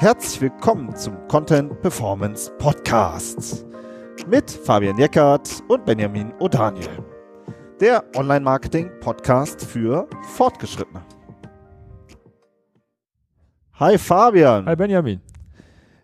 Herzlich 0.00 0.40
willkommen 0.42 0.94
zum 0.94 1.26
Content 1.26 1.82
Performance 1.82 2.52
Podcast 2.58 3.66
mit 4.28 4.48
Fabian 4.48 4.96
Jeckert 4.96 5.60
und 5.66 5.84
Benjamin 5.84 6.32
O'Daniel. 6.34 7.04
Der 7.80 8.04
Online-Marketing-Podcast 8.14 9.64
für 9.64 10.06
Fortgeschrittene. 10.36 11.04
Hi 13.80 13.98
Fabian. 13.98 14.66
Hi 14.66 14.76
Benjamin. 14.76 15.20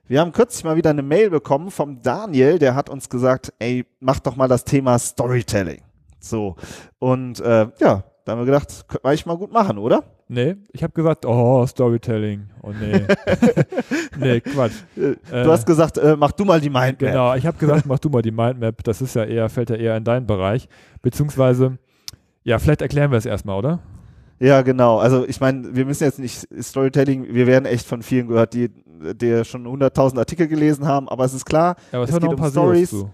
Wir 0.08 0.20
haben 0.20 0.32
kürzlich 0.32 0.64
mal 0.64 0.74
wieder 0.74 0.90
eine 0.90 1.04
Mail 1.04 1.30
bekommen 1.30 1.70
vom 1.70 2.02
Daniel, 2.02 2.58
der 2.58 2.74
hat 2.74 2.90
uns 2.90 3.08
gesagt, 3.08 3.52
ey, 3.60 3.86
mach 4.00 4.18
doch 4.18 4.34
mal 4.34 4.48
das 4.48 4.64
Thema 4.64 4.98
Storytelling. 4.98 5.82
So. 6.18 6.56
Und 6.98 7.38
äh, 7.38 7.68
ja, 7.78 8.02
da 8.24 8.32
haben 8.32 8.40
wir 8.40 8.46
gedacht, 8.46 8.88
könnte 8.88 9.04
man 9.04 9.10
eigentlich 9.12 9.26
mal 9.26 9.38
gut 9.38 9.52
machen, 9.52 9.78
oder? 9.78 10.02
Nee, 10.26 10.56
ich 10.72 10.82
habe 10.82 10.92
gesagt, 10.92 11.26
oh, 11.26 11.66
Storytelling. 11.66 12.46
Oh 12.62 12.72
nee. 12.72 13.02
nee, 14.18 14.40
Quatsch. 14.40 14.72
Du 14.96 15.16
äh, 15.30 15.44
hast 15.46 15.66
gesagt, 15.66 15.98
äh, 15.98 16.16
mach 16.16 16.32
du 16.32 16.44
mal 16.44 16.60
die 16.60 16.70
Mindmap. 16.70 16.98
Genau, 16.98 17.34
ich 17.34 17.44
habe 17.44 17.58
gesagt, 17.58 17.84
mach 17.86 17.98
du 17.98 18.08
mal 18.08 18.22
die 18.22 18.30
Mindmap. 18.30 18.82
Das 18.84 19.02
ist 19.02 19.14
ja 19.14 19.24
eher, 19.24 19.48
fällt 19.50 19.70
ja 19.70 19.76
eher 19.76 19.96
in 19.96 20.04
deinen 20.04 20.26
Bereich. 20.26 20.66
Beziehungsweise, 21.02 21.76
ja, 22.42 22.58
vielleicht 22.58 22.80
erklären 22.80 23.10
wir 23.10 23.18
es 23.18 23.26
erstmal, 23.26 23.58
oder? 23.58 23.80
Ja, 24.40 24.62
genau. 24.62 24.98
Also 24.98 25.26
ich 25.26 25.40
meine, 25.40 25.76
wir 25.76 25.84
müssen 25.84 26.04
jetzt 26.04 26.18
nicht 26.18 26.48
Storytelling, 26.60 27.34
wir 27.34 27.46
werden 27.46 27.66
echt 27.66 27.86
von 27.86 28.02
vielen 28.02 28.28
gehört, 28.28 28.54
die, 28.54 28.70
die 29.14 29.44
schon 29.44 29.66
100.000 29.66 30.18
Artikel 30.18 30.48
gelesen 30.48 30.86
haben, 30.86 31.08
aber 31.08 31.24
es 31.24 31.34
ist 31.34 31.44
klar, 31.44 31.76
ja, 31.92 32.02
es 32.02 32.12
geht 32.12 32.24
um 32.24 32.50
Stories. 32.50 32.90
Zu. 32.90 33.10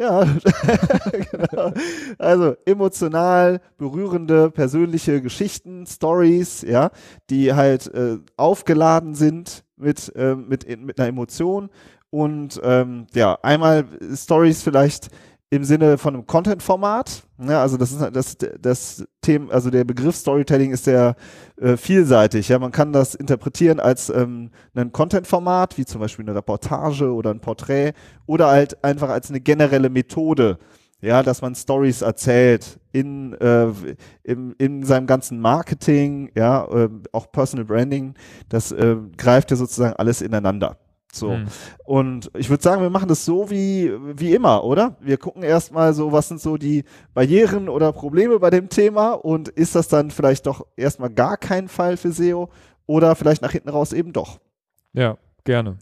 Ja, 0.00 0.24
genau. 1.12 1.72
Also 2.16 2.56
emotional 2.64 3.60
berührende 3.76 4.50
persönliche 4.50 5.20
Geschichten, 5.20 5.84
Stories, 5.86 6.62
ja, 6.62 6.90
die 7.28 7.52
halt 7.52 7.92
äh, 7.92 8.16
aufgeladen 8.38 9.14
sind 9.14 9.62
mit, 9.76 10.10
äh, 10.16 10.36
mit, 10.36 10.66
mit 10.80 10.98
einer 10.98 11.08
Emotion 11.10 11.68
und 12.08 12.58
ähm, 12.64 13.08
ja, 13.12 13.38
einmal 13.42 13.84
Stories 14.14 14.62
vielleicht 14.62 15.10
im 15.50 15.64
Sinne 15.64 15.98
von 15.98 16.14
einem 16.14 16.26
Content-Format. 16.26 17.24
Ja, 17.42 17.60
also 17.60 17.76
das 17.76 17.90
ist 17.90 18.00
das, 18.12 18.36
das 18.60 19.04
Thema, 19.20 19.52
also 19.52 19.70
der 19.70 19.82
Begriff 19.84 20.14
Storytelling 20.14 20.70
ist 20.70 20.84
sehr 20.84 21.16
äh, 21.60 21.76
vielseitig. 21.76 22.48
Ja, 22.48 22.60
man 22.60 22.70
kann 22.70 22.92
das 22.92 23.16
interpretieren 23.16 23.80
als 23.80 24.10
ähm, 24.10 24.50
ein 24.74 24.92
Content-Format, 24.92 25.76
wie 25.76 25.84
zum 25.84 26.00
Beispiel 26.00 26.24
eine 26.24 26.36
Reportage 26.36 27.12
oder 27.12 27.30
ein 27.30 27.40
Porträt, 27.40 27.94
oder 28.26 28.46
halt 28.46 28.82
einfach 28.84 29.08
als 29.08 29.28
eine 29.28 29.40
generelle 29.40 29.90
Methode. 29.90 30.58
Ja, 31.02 31.22
dass 31.22 31.40
man 31.40 31.54
Stories 31.54 32.02
erzählt 32.02 32.78
in, 32.92 33.32
äh, 33.40 33.68
in, 34.22 34.52
in 34.58 34.84
seinem 34.84 35.06
ganzen 35.06 35.40
Marketing, 35.40 36.30
ja, 36.36 36.66
äh, 36.66 36.90
auch 37.12 37.32
Personal 37.32 37.64
Branding, 37.64 38.14
das 38.50 38.70
äh, 38.70 38.96
greift 39.16 39.50
ja 39.50 39.56
sozusagen 39.56 39.94
alles 39.94 40.20
ineinander. 40.20 40.76
So. 41.12 41.30
Mhm. 41.30 41.46
Und 41.84 42.30
ich 42.36 42.50
würde 42.50 42.62
sagen, 42.62 42.82
wir 42.82 42.90
machen 42.90 43.08
das 43.08 43.24
so 43.24 43.50
wie, 43.50 43.92
wie 44.14 44.34
immer, 44.34 44.64
oder? 44.64 44.96
Wir 45.00 45.16
gucken 45.16 45.42
erstmal 45.42 45.92
so, 45.92 46.12
was 46.12 46.28
sind 46.28 46.40
so 46.40 46.56
die 46.56 46.84
Barrieren 47.14 47.68
oder 47.68 47.92
Probleme 47.92 48.38
bei 48.38 48.50
dem 48.50 48.68
Thema 48.68 49.12
und 49.12 49.48
ist 49.48 49.74
das 49.74 49.88
dann 49.88 50.10
vielleicht 50.10 50.46
doch 50.46 50.66
erstmal 50.76 51.10
gar 51.10 51.36
kein 51.36 51.68
Fall 51.68 51.96
für 51.96 52.12
SEO 52.12 52.48
oder 52.86 53.14
vielleicht 53.16 53.42
nach 53.42 53.52
hinten 53.52 53.70
raus 53.70 53.92
eben 53.92 54.12
doch? 54.12 54.38
Ja, 54.92 55.16
gerne. 55.44 55.78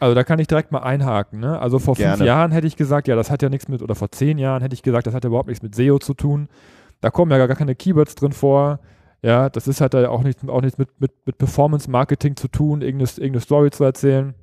Also 0.00 0.14
da 0.14 0.24
kann 0.24 0.38
ich 0.38 0.46
direkt 0.46 0.72
mal 0.72 0.82
einhaken. 0.82 1.40
Ne? 1.40 1.58
Also 1.58 1.78
vor 1.78 1.94
Gerne. 1.94 2.16
fünf 2.16 2.26
Jahren 2.26 2.52
hätte 2.52 2.66
ich 2.66 2.76
gesagt, 2.76 3.08
ja, 3.08 3.16
das 3.16 3.30
hat 3.30 3.42
ja 3.42 3.48
nichts 3.48 3.68
mit, 3.68 3.80
oder 3.82 3.94
vor 3.94 4.10
zehn 4.10 4.38
Jahren 4.38 4.60
hätte 4.60 4.74
ich 4.74 4.82
gesagt, 4.82 5.06
das 5.06 5.14
hat 5.14 5.24
ja 5.24 5.28
überhaupt 5.28 5.48
nichts 5.48 5.62
mit 5.62 5.74
SEO 5.74 5.98
zu 5.98 6.14
tun. 6.14 6.48
Da 7.00 7.10
kommen 7.10 7.30
ja 7.30 7.46
gar 7.46 7.56
keine 7.56 7.74
Keywords 7.74 8.14
drin 8.14 8.32
vor. 8.32 8.80
Ja, 9.22 9.48
das 9.48 9.68
ist 9.68 9.80
halt 9.80 9.94
auch 9.94 10.22
nichts 10.22 10.46
auch 10.46 10.60
nicht 10.60 10.78
mit, 10.78 11.00
mit, 11.00 11.12
mit 11.24 11.38
Performance 11.38 11.90
Marketing 11.90 12.36
zu 12.36 12.48
tun, 12.48 12.82
irgendeine, 12.82 13.10
irgendeine 13.16 13.40
Story 13.40 13.70
zu 13.70 13.84
erzählen. 13.84 14.34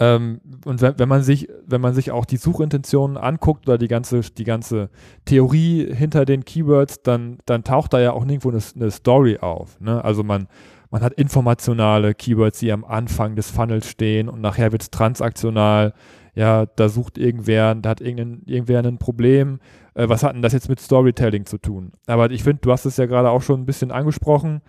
Ähm, 0.00 0.40
und 0.64 0.80
wenn, 0.80 0.98
wenn, 0.98 1.08
man 1.08 1.22
sich, 1.22 1.48
wenn 1.66 1.82
man 1.82 1.92
sich 1.92 2.10
auch 2.10 2.24
die 2.24 2.38
Suchintentionen 2.38 3.18
anguckt 3.18 3.68
oder 3.68 3.76
die 3.76 3.86
ganze, 3.86 4.20
die 4.20 4.44
ganze 4.44 4.88
Theorie 5.26 5.94
hinter 5.94 6.24
den 6.24 6.46
Keywords, 6.46 7.02
dann, 7.02 7.38
dann 7.44 7.64
taucht 7.64 7.92
da 7.92 8.00
ja 8.00 8.12
auch 8.12 8.24
nirgendwo 8.24 8.48
eine, 8.48 8.60
eine 8.74 8.90
Story 8.90 9.38
auf. 9.38 9.78
Ne? 9.78 10.02
Also 10.02 10.24
man, 10.24 10.48
man 10.90 11.02
hat 11.02 11.12
informationale 11.12 12.14
Keywords, 12.14 12.60
die 12.60 12.72
am 12.72 12.84
Anfang 12.84 13.36
des 13.36 13.50
Funnels 13.50 13.86
stehen 13.86 14.30
und 14.30 14.40
nachher 14.40 14.72
wird 14.72 14.82
es 14.82 14.90
transaktional. 14.90 15.92
Ja, 16.34 16.64
da 16.64 16.88
sucht 16.88 17.18
irgendwer, 17.18 17.74
da 17.74 17.90
hat 17.90 18.00
irgendein, 18.00 18.42
irgendwer 18.46 18.82
ein 18.82 18.98
Problem. 18.98 19.60
Äh, 19.94 20.08
was 20.08 20.22
hat 20.22 20.34
denn 20.34 20.42
das 20.42 20.54
jetzt 20.54 20.70
mit 20.70 20.80
Storytelling 20.80 21.44
zu 21.44 21.58
tun? 21.58 21.92
Aber 22.06 22.30
ich 22.30 22.42
finde, 22.42 22.60
du 22.62 22.72
hast 22.72 22.86
es 22.86 22.96
ja 22.96 23.04
gerade 23.04 23.28
auch 23.28 23.42
schon 23.42 23.60
ein 23.60 23.66
bisschen 23.66 23.90
angesprochen. 23.90 24.62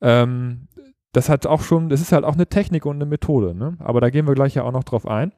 Ähm, 0.00 0.68
das 1.12 1.28
hat 1.28 1.46
auch 1.46 1.62
schon, 1.62 1.88
das 1.88 2.00
ist 2.00 2.12
halt 2.12 2.24
auch 2.24 2.34
eine 2.34 2.46
Technik 2.46 2.86
und 2.86 2.96
eine 2.96 3.06
Methode, 3.06 3.54
ne? 3.54 3.76
Aber 3.80 4.00
da 4.00 4.10
gehen 4.10 4.26
wir 4.26 4.34
gleich 4.34 4.54
ja 4.54 4.62
auch 4.62 4.72
noch 4.72 4.84
drauf 4.84 5.06
ein. 5.06 5.32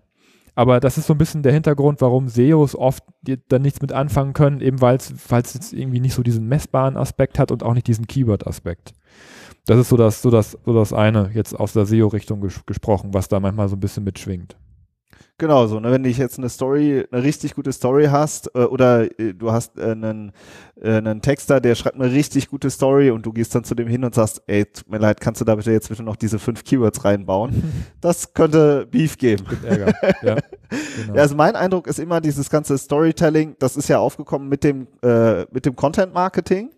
Aber 0.54 0.80
das 0.80 0.98
ist 0.98 1.06
so 1.06 1.14
ein 1.14 1.18
bisschen 1.18 1.42
der 1.42 1.52
Hintergrund, 1.52 2.02
warum 2.02 2.28
SEOs 2.28 2.76
oft 2.76 3.02
dann 3.48 3.62
nichts 3.62 3.80
mit 3.80 3.92
anfangen 3.92 4.34
können, 4.34 4.60
eben 4.60 4.82
weil 4.82 4.96
es 4.96 5.10
jetzt 5.30 5.72
irgendwie 5.72 6.00
nicht 6.00 6.12
so 6.12 6.22
diesen 6.22 6.46
messbaren 6.46 6.98
Aspekt 6.98 7.38
hat 7.38 7.50
und 7.50 7.62
auch 7.62 7.72
nicht 7.72 7.86
diesen 7.86 8.06
Keyword-Aspekt. 8.06 8.92
Das 9.64 9.78
ist 9.78 9.88
so 9.88 9.96
das, 9.96 10.20
so 10.20 10.30
das, 10.30 10.58
so 10.64 10.74
das 10.74 10.92
eine 10.92 11.30
jetzt 11.32 11.58
aus 11.58 11.72
der 11.72 11.86
SEO-Richtung 11.86 12.42
ges 12.42 12.66
gesprochen, 12.66 13.14
was 13.14 13.28
da 13.28 13.40
manchmal 13.40 13.68
so 13.68 13.76
ein 13.76 13.80
bisschen 13.80 14.04
mitschwingt. 14.04 14.56
Genau 15.38 15.66
so, 15.66 15.80
ne? 15.80 15.90
wenn 15.90 16.02
du 16.02 16.08
jetzt 16.10 16.38
eine 16.38 16.48
Story, 16.48 17.04
eine 17.10 17.22
richtig 17.22 17.54
gute 17.54 17.72
Story 17.72 18.06
hast 18.06 18.54
äh, 18.54 18.60
oder 18.60 19.18
äh, 19.18 19.34
du 19.34 19.50
hast 19.50 19.76
äh, 19.76 19.90
einen, 19.90 20.32
äh, 20.80 20.98
einen 20.98 21.20
Texter, 21.20 21.60
der 21.60 21.74
schreibt 21.74 21.96
eine 21.96 22.12
richtig 22.12 22.48
gute 22.48 22.70
Story 22.70 23.10
und 23.10 23.26
du 23.26 23.32
gehst 23.32 23.54
dann 23.54 23.64
zu 23.64 23.74
dem 23.74 23.88
hin 23.88 24.04
und 24.04 24.14
sagst, 24.14 24.42
ey, 24.46 24.66
tut 24.66 24.88
mir 24.88 24.98
leid, 24.98 25.20
kannst 25.20 25.40
du 25.40 25.44
da 25.44 25.54
bitte 25.56 25.72
jetzt 25.72 25.88
bitte 25.88 26.02
noch 26.02 26.16
diese 26.16 26.38
fünf 26.38 26.64
Keywords 26.64 27.04
reinbauen? 27.04 27.62
Das 28.00 28.34
könnte 28.34 28.86
Beef 28.90 29.16
geben. 29.16 29.44
Ärger. 29.64 29.92
Ja, 30.22 30.36
genau. 30.96 31.14
ja, 31.14 31.22
also 31.22 31.34
mein 31.34 31.56
Eindruck 31.56 31.86
ist 31.86 31.98
immer 31.98 32.20
dieses 32.20 32.48
ganze 32.48 32.78
Storytelling, 32.78 33.56
das 33.58 33.76
ist 33.76 33.88
ja 33.88 33.98
aufgekommen 33.98 34.48
mit 34.48 34.64
dem, 34.64 34.86
äh, 35.02 35.42
mit 35.52 35.66
dem 35.66 35.76
Content 35.76 36.14
Marketing 36.14 36.70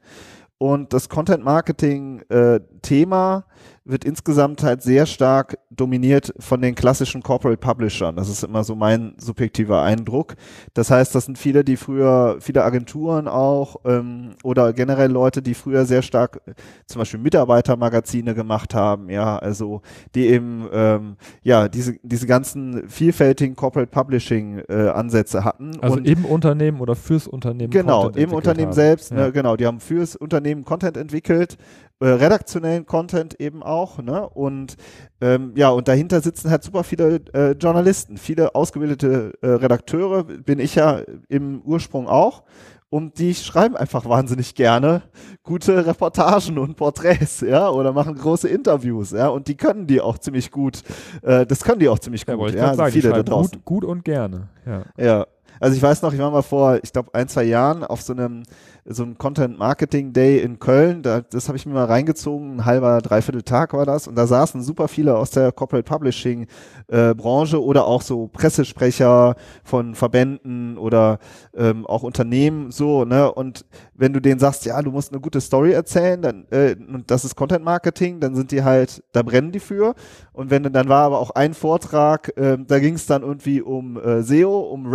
und 0.59 0.93
das 0.93 1.09
Content 1.09 1.45
Marketing 1.45 2.23
äh, 2.29 2.61
Thema 2.83 3.45
wird 3.85 4.05
insgesamt 4.05 4.63
halt 4.63 4.83
sehr 4.83 5.05
stark 5.05 5.59
dominiert 5.71 6.33
von 6.39 6.63
den 6.63 6.75
klassischen 6.75 7.23
Corporate 7.23 7.59
Publishern. 7.59 8.17
Das 8.17 8.31
ist 8.31 8.43
immer 8.43 8.65
so 8.65 8.75
mein 8.75 9.15
subjektiver 9.19 9.83
Eindruck. 9.83 10.37
Das 10.73 10.91
heißt, 10.91 11.15
das 11.15 11.27
sind 11.27 11.37
viele, 11.37 11.65
die 11.65 11.77
früher, 11.77 12.37
viele 12.41 12.65
Agenturen 12.65 13.29
auch 13.29 13.77
ähm, 13.85 14.31
oder 14.43 14.73
generell 14.73 15.11
Leute, 15.11 15.43
die 15.43 15.53
früher 15.53 15.85
sehr 15.85 16.01
stark 16.01 16.41
zum 16.87 17.01
Beispiel 17.01 17.21
Mitarbeitermagazine 17.21 18.35
gemacht 18.35 18.75
haben, 18.75 19.11
ja, 19.11 19.37
also 19.39 19.83
die 20.15 20.29
eben 20.29 20.67
ähm, 20.73 21.17
ja 21.43 21.69
diese 21.69 21.97
diese 22.03 22.27
ganzen 22.27 22.89
vielfältigen 22.89 23.55
Corporate 23.55 23.91
Publishing 23.91 24.63
äh, 24.69 24.89
Ansätze 24.89 25.45
hatten. 25.45 25.73
Also 25.83 25.97
Und 25.97 26.09
im 26.09 26.25
Unternehmen 26.25 26.81
oder 26.81 26.95
fürs 26.95 27.27
Unternehmen. 27.27 27.71
Genau, 27.71 28.09
im 28.09 28.33
Unternehmen 28.33 28.69
haben. 28.69 28.73
selbst. 28.75 29.13
Ne, 29.13 29.19
ja. 29.19 29.27
Ne, 29.27 29.33
genau, 29.33 29.57
die 29.57 29.67
haben 29.67 29.81
fürs 29.81 30.17
Unternehmen 30.17 30.65
Content 30.65 30.97
entwickelt 30.97 31.59
äh, 32.05 32.09
redaktionellen 32.09 32.85
Content 32.85 33.41
eben 33.41 33.63
auch, 33.63 34.03
ne? 34.03 34.29
Und 34.29 34.77
ähm, 35.23 35.53
ja, 35.57 35.71
und 35.71 35.89
dahinter 35.89 36.21
sitzen 36.21 36.51
halt 36.51 36.63
super 36.63 36.85
viele 36.85 37.23
äh, 37.33 37.53
Journalisten, 37.53 38.19
viele 38.19 38.55
ausgebildete 38.55 39.33
äh, 39.41 39.47
Redakteure, 39.47 40.25
bin 40.25 40.59
ich 40.59 40.75
ja 40.75 41.01
im 41.29 41.63
Ursprung 41.63 42.07
auch. 42.07 42.43
Und 42.91 43.19
die 43.19 43.35
schreiben 43.35 43.75
einfach 43.75 44.05
wahnsinnig 44.07 44.55
gerne 44.55 45.03
gute 45.43 45.87
Reportagen 45.87 46.59
und 46.59 46.77
Porträts, 46.77 47.41
ja, 47.41 47.71
oder 47.71 47.93
machen 47.93 48.15
große 48.15 48.49
Interviews, 48.49 49.11
ja, 49.11 49.29
und 49.29 49.49
die 49.49 49.57
können 49.57 49.87
die 49.87 50.01
auch 50.01 50.19
ziemlich 50.19 50.51
gut, 50.53 50.83
äh, 51.23 51.45
das 51.45 51.65
können 51.65 51.81
die 51.81 51.89
auch 51.89 51.99
ziemlich 51.99 52.25
gut, 52.25 52.53
ja, 52.53 52.67
ja 52.67 52.75
sagen, 52.75 52.93
viele 52.93 53.11
da 53.11 53.23
draußen. 53.23 53.63
Gut, 53.65 53.83
gut 53.83 53.85
und 53.85 54.05
gerne, 54.05 54.49
ja. 54.65 54.83
Ja, 54.97 55.27
also 55.61 55.77
ich 55.77 55.83
weiß 55.83 56.03
noch, 56.03 56.13
ich 56.13 56.19
war 56.19 56.31
mal 56.31 56.43
vor, 56.43 56.79
ich 56.83 56.93
glaube, 56.93 57.15
ein, 57.15 57.29
zwei 57.29 57.45
Jahren 57.45 57.85
auf 57.85 58.03
so 58.03 58.13
einem, 58.13 58.43
so 58.85 59.03
einem 59.03 59.17
Content 59.17 59.59
Marketing 59.59 60.13
Day 60.13 60.41
in 60.41 60.59
Köln. 60.59 61.03
Da, 61.03 61.21
das 61.21 61.49
habe 61.49 61.57
ich 61.57 61.67
mir 61.67 61.73
mal 61.73 61.87
reingezogen, 61.87 62.57
ein 62.57 62.65
halber, 62.65 63.01
dreiviertel 63.01 63.43
Tag 63.43 63.73
war 63.73 63.87
das. 63.87 64.07
Und 64.07 64.17
da 64.17 64.27
saßen 64.27 64.63
super 64.63 64.89
viele 64.89 65.17
aus 65.17 65.31
der 65.31 65.53
Corporate 65.53 65.89
Publishing 65.89 66.47
äh, 66.89 67.15
Branche 67.15 67.63
oder 67.63 67.87
auch 67.87 68.03
so 68.03 68.29
Pressesprecher 68.29 69.37
von 69.63 69.95
Verbänden 69.95 70.77
oder 70.77 71.19
ähm, 71.55 71.87
auch 71.87 72.03
Unternehmen 72.03 72.71
so, 72.71 73.05
ne? 73.05 73.33
Und 73.33 73.65
wenn 73.95 74.13
du 74.13 74.21
denen 74.21 74.41
sagst, 74.41 74.65
ja, 74.67 74.81
du 74.83 74.91
musst 74.91 75.13
eine 75.13 75.21
gute 75.21 75.41
Story 75.41 75.73
erzählen, 75.73 76.21
dann 76.21 76.47
äh, 76.51 76.77
und 76.93 77.11
das 77.11 77.25
ist 77.25 77.37
Content 77.37 77.65
Marketing, 77.65 78.21
dann 78.21 78.35
sind 78.35 78.51
die 78.51 78.63
halt, 78.65 79.03
da 79.13 79.23
brennen 79.23 79.53
die 79.53 79.61
für. 79.61 79.95
Und 80.33 80.51
wenn 80.51 80.65
dann 80.65 80.89
war 80.89 81.05
aber 81.05 81.19
auch 81.19 81.31
ein 81.31 81.55
Vortrag, 81.55 82.37
äh, 82.37 82.59
da 82.59 82.79
ging 82.81 82.95
es 82.95 83.07
dann 83.07 83.23
irgendwie 83.23 83.61
um 83.63 83.97
äh, 83.97 84.23
SEO, 84.23 84.61
um 84.61 84.87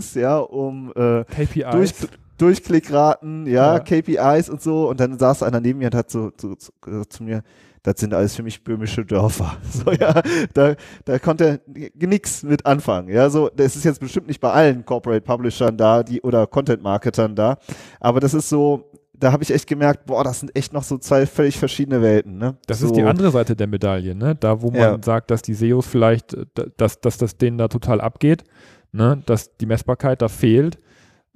Rankings, 0.00 0.14
ja, 0.14 0.38
um 0.38 0.92
äh, 0.94 1.24
KPIs. 1.24 1.70
Durch, 1.70 1.92
Durchklickraten, 2.38 3.46
ja, 3.46 3.74
ja, 3.74 3.80
KPIs 3.80 4.48
und 4.48 4.62
so. 4.62 4.88
Und 4.88 4.98
dann 4.98 5.18
saß 5.18 5.42
einer 5.42 5.60
neben 5.60 5.78
mir 5.78 5.86
und 5.86 5.94
hat 5.94 6.10
so, 6.10 6.32
so, 6.40 6.54
so 6.58 7.04
zu 7.04 7.22
mir, 7.22 7.42
das 7.82 8.00
sind 8.00 8.14
alles 8.14 8.34
für 8.34 8.42
mich 8.42 8.64
böhmische 8.64 9.04
Dörfer. 9.04 9.56
So, 9.70 9.92
ja, 9.92 10.22
da, 10.54 10.74
da 11.04 11.18
konnte 11.18 11.60
er 11.74 12.06
nix 12.06 12.42
mit 12.42 12.64
anfangen. 12.64 13.08
Ja, 13.08 13.28
so, 13.28 13.50
das 13.54 13.76
ist 13.76 13.84
jetzt 13.84 14.00
bestimmt 14.00 14.26
nicht 14.26 14.40
bei 14.40 14.50
allen 14.50 14.84
Corporate 14.86 15.20
Publishern 15.20 15.76
da, 15.76 16.02
die, 16.02 16.22
oder 16.22 16.46
Content 16.46 16.82
Marketern 16.82 17.36
da. 17.36 17.58
Aber 18.00 18.20
das 18.20 18.32
ist 18.32 18.48
so, 18.48 18.90
da 19.20 19.32
habe 19.32 19.42
ich 19.42 19.52
echt 19.52 19.66
gemerkt, 19.66 20.06
boah, 20.06 20.24
das 20.24 20.40
sind 20.40 20.56
echt 20.56 20.72
noch 20.72 20.82
so 20.82 20.98
zwei 20.98 21.26
völlig 21.26 21.58
verschiedene 21.58 22.02
Welten. 22.02 22.38
Ne? 22.38 22.56
Das 22.66 22.80
so. 22.80 22.86
ist 22.86 22.96
die 22.96 23.02
andere 23.02 23.30
Seite 23.30 23.54
der 23.54 23.66
Medaille, 23.66 24.14
ne? 24.14 24.34
Da, 24.34 24.62
wo 24.62 24.70
man 24.70 24.80
ja. 24.80 24.98
sagt, 25.02 25.30
dass 25.30 25.42
die 25.42 25.54
SEOs 25.54 25.86
vielleicht, 25.86 26.34
äh, 26.34 26.46
dass, 26.76 27.00
dass 27.00 27.18
das 27.18 27.36
denen 27.36 27.58
da 27.58 27.68
total 27.68 28.00
abgeht, 28.00 28.44
ne? 28.92 29.22
Dass 29.26 29.56
die 29.58 29.66
Messbarkeit 29.66 30.22
da 30.22 30.28
fehlt, 30.28 30.78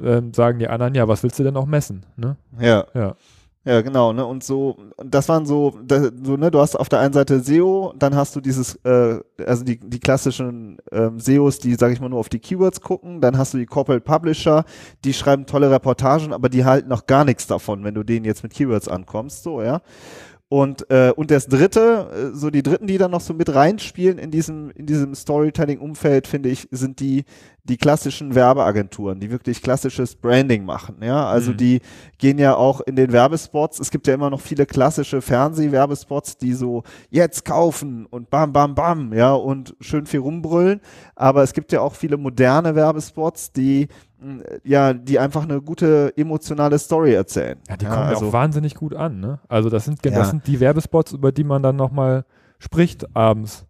ähm, 0.00 0.32
sagen 0.34 0.58
die 0.58 0.68
anderen, 0.68 0.94
ja, 0.94 1.06
was 1.06 1.22
willst 1.22 1.38
du 1.38 1.44
denn 1.44 1.56
auch 1.56 1.66
messen? 1.66 2.06
Ne? 2.16 2.36
Ja. 2.58 2.86
Ja. 2.94 3.14
Ja, 3.66 3.80
genau, 3.80 4.12
ne? 4.12 4.26
Und 4.26 4.44
so, 4.44 4.76
das 4.98 5.26
waren 5.30 5.46
so, 5.46 5.78
das, 5.82 6.12
so, 6.22 6.36
ne, 6.36 6.50
du 6.50 6.60
hast 6.60 6.76
auf 6.76 6.90
der 6.90 6.98
einen 7.00 7.14
Seite 7.14 7.40
SEO, 7.40 7.94
dann 7.98 8.14
hast 8.14 8.36
du 8.36 8.42
dieses, 8.42 8.74
äh, 8.84 9.20
also 9.46 9.64
die, 9.64 9.78
die 9.80 10.00
klassischen 10.00 10.76
ähm, 10.92 11.18
SEOs, 11.18 11.60
die, 11.60 11.74
sag 11.74 11.90
ich 11.90 11.98
mal, 11.98 12.10
nur 12.10 12.18
auf 12.18 12.28
die 12.28 12.40
Keywords 12.40 12.82
gucken, 12.82 13.22
dann 13.22 13.38
hast 13.38 13.54
du 13.54 13.58
die 13.58 13.64
Corporate 13.64 14.02
Publisher, 14.02 14.64
die 15.04 15.14
schreiben 15.14 15.46
tolle 15.46 15.70
Reportagen, 15.70 16.34
aber 16.34 16.50
die 16.50 16.66
halten 16.66 16.90
noch 16.90 17.06
gar 17.06 17.24
nichts 17.24 17.46
davon, 17.46 17.84
wenn 17.84 17.94
du 17.94 18.02
denen 18.02 18.26
jetzt 18.26 18.42
mit 18.42 18.52
Keywords 18.52 18.86
ankommst, 18.86 19.42
so, 19.42 19.62
ja. 19.62 19.80
Und, 20.54 20.88
äh, 20.88 21.12
und 21.16 21.32
das 21.32 21.48
dritte, 21.48 22.30
äh, 22.32 22.36
so 22.36 22.48
die 22.48 22.62
dritten, 22.62 22.86
die 22.86 22.96
dann 22.96 23.10
noch 23.10 23.20
so 23.20 23.34
mit 23.34 23.52
reinspielen 23.52 24.18
in 24.18 24.30
diesem, 24.30 24.70
in 24.70 24.86
diesem 24.86 25.12
Storytelling-Umfeld, 25.12 26.28
finde 26.28 26.48
ich, 26.48 26.68
sind 26.70 27.00
die, 27.00 27.24
die 27.64 27.76
klassischen 27.76 28.36
Werbeagenturen, 28.36 29.18
die 29.18 29.32
wirklich 29.32 29.62
klassisches 29.62 30.14
Branding 30.14 30.64
machen. 30.64 30.98
Ja, 31.02 31.26
also 31.26 31.50
mhm. 31.50 31.56
die 31.56 31.80
gehen 32.18 32.38
ja 32.38 32.54
auch 32.54 32.80
in 32.82 32.94
den 32.94 33.10
Werbespots. 33.10 33.80
Es 33.80 33.90
gibt 33.90 34.06
ja 34.06 34.14
immer 34.14 34.30
noch 34.30 34.40
viele 34.40 34.64
klassische 34.64 35.22
Fernsehwerbespots, 35.22 36.36
die 36.36 36.52
so 36.52 36.84
jetzt 37.10 37.44
kaufen 37.44 38.06
und 38.06 38.30
bam, 38.30 38.52
bam, 38.52 38.76
bam, 38.76 39.12
ja, 39.12 39.34
und 39.34 39.74
schön 39.80 40.06
viel 40.06 40.20
rumbrüllen. 40.20 40.80
Aber 41.16 41.42
es 41.42 41.52
gibt 41.52 41.72
ja 41.72 41.80
auch 41.80 41.96
viele 41.96 42.16
moderne 42.16 42.76
Werbespots, 42.76 43.50
die 43.50 43.88
ja, 44.64 44.92
die 44.92 45.18
einfach 45.18 45.44
eine 45.44 45.60
gute 45.60 46.12
emotionale 46.16 46.78
Story 46.78 47.14
erzählen. 47.14 47.58
Ja, 47.68 47.76
die 47.76 47.84
kommen 47.84 47.98
ja, 47.98 48.06
also, 48.06 48.28
auch 48.28 48.32
wahnsinnig 48.32 48.74
gut 48.74 48.94
an, 48.94 49.20
ne? 49.20 49.40
Also 49.48 49.70
das 49.70 49.84
sind, 49.84 50.04
das 50.04 50.30
sind 50.30 50.46
die 50.46 50.60
Werbespots, 50.60 51.12
über 51.12 51.32
die 51.32 51.44
man 51.44 51.62
dann 51.62 51.76
nochmal 51.76 52.24
spricht 52.58 53.14
abends. 53.14 53.66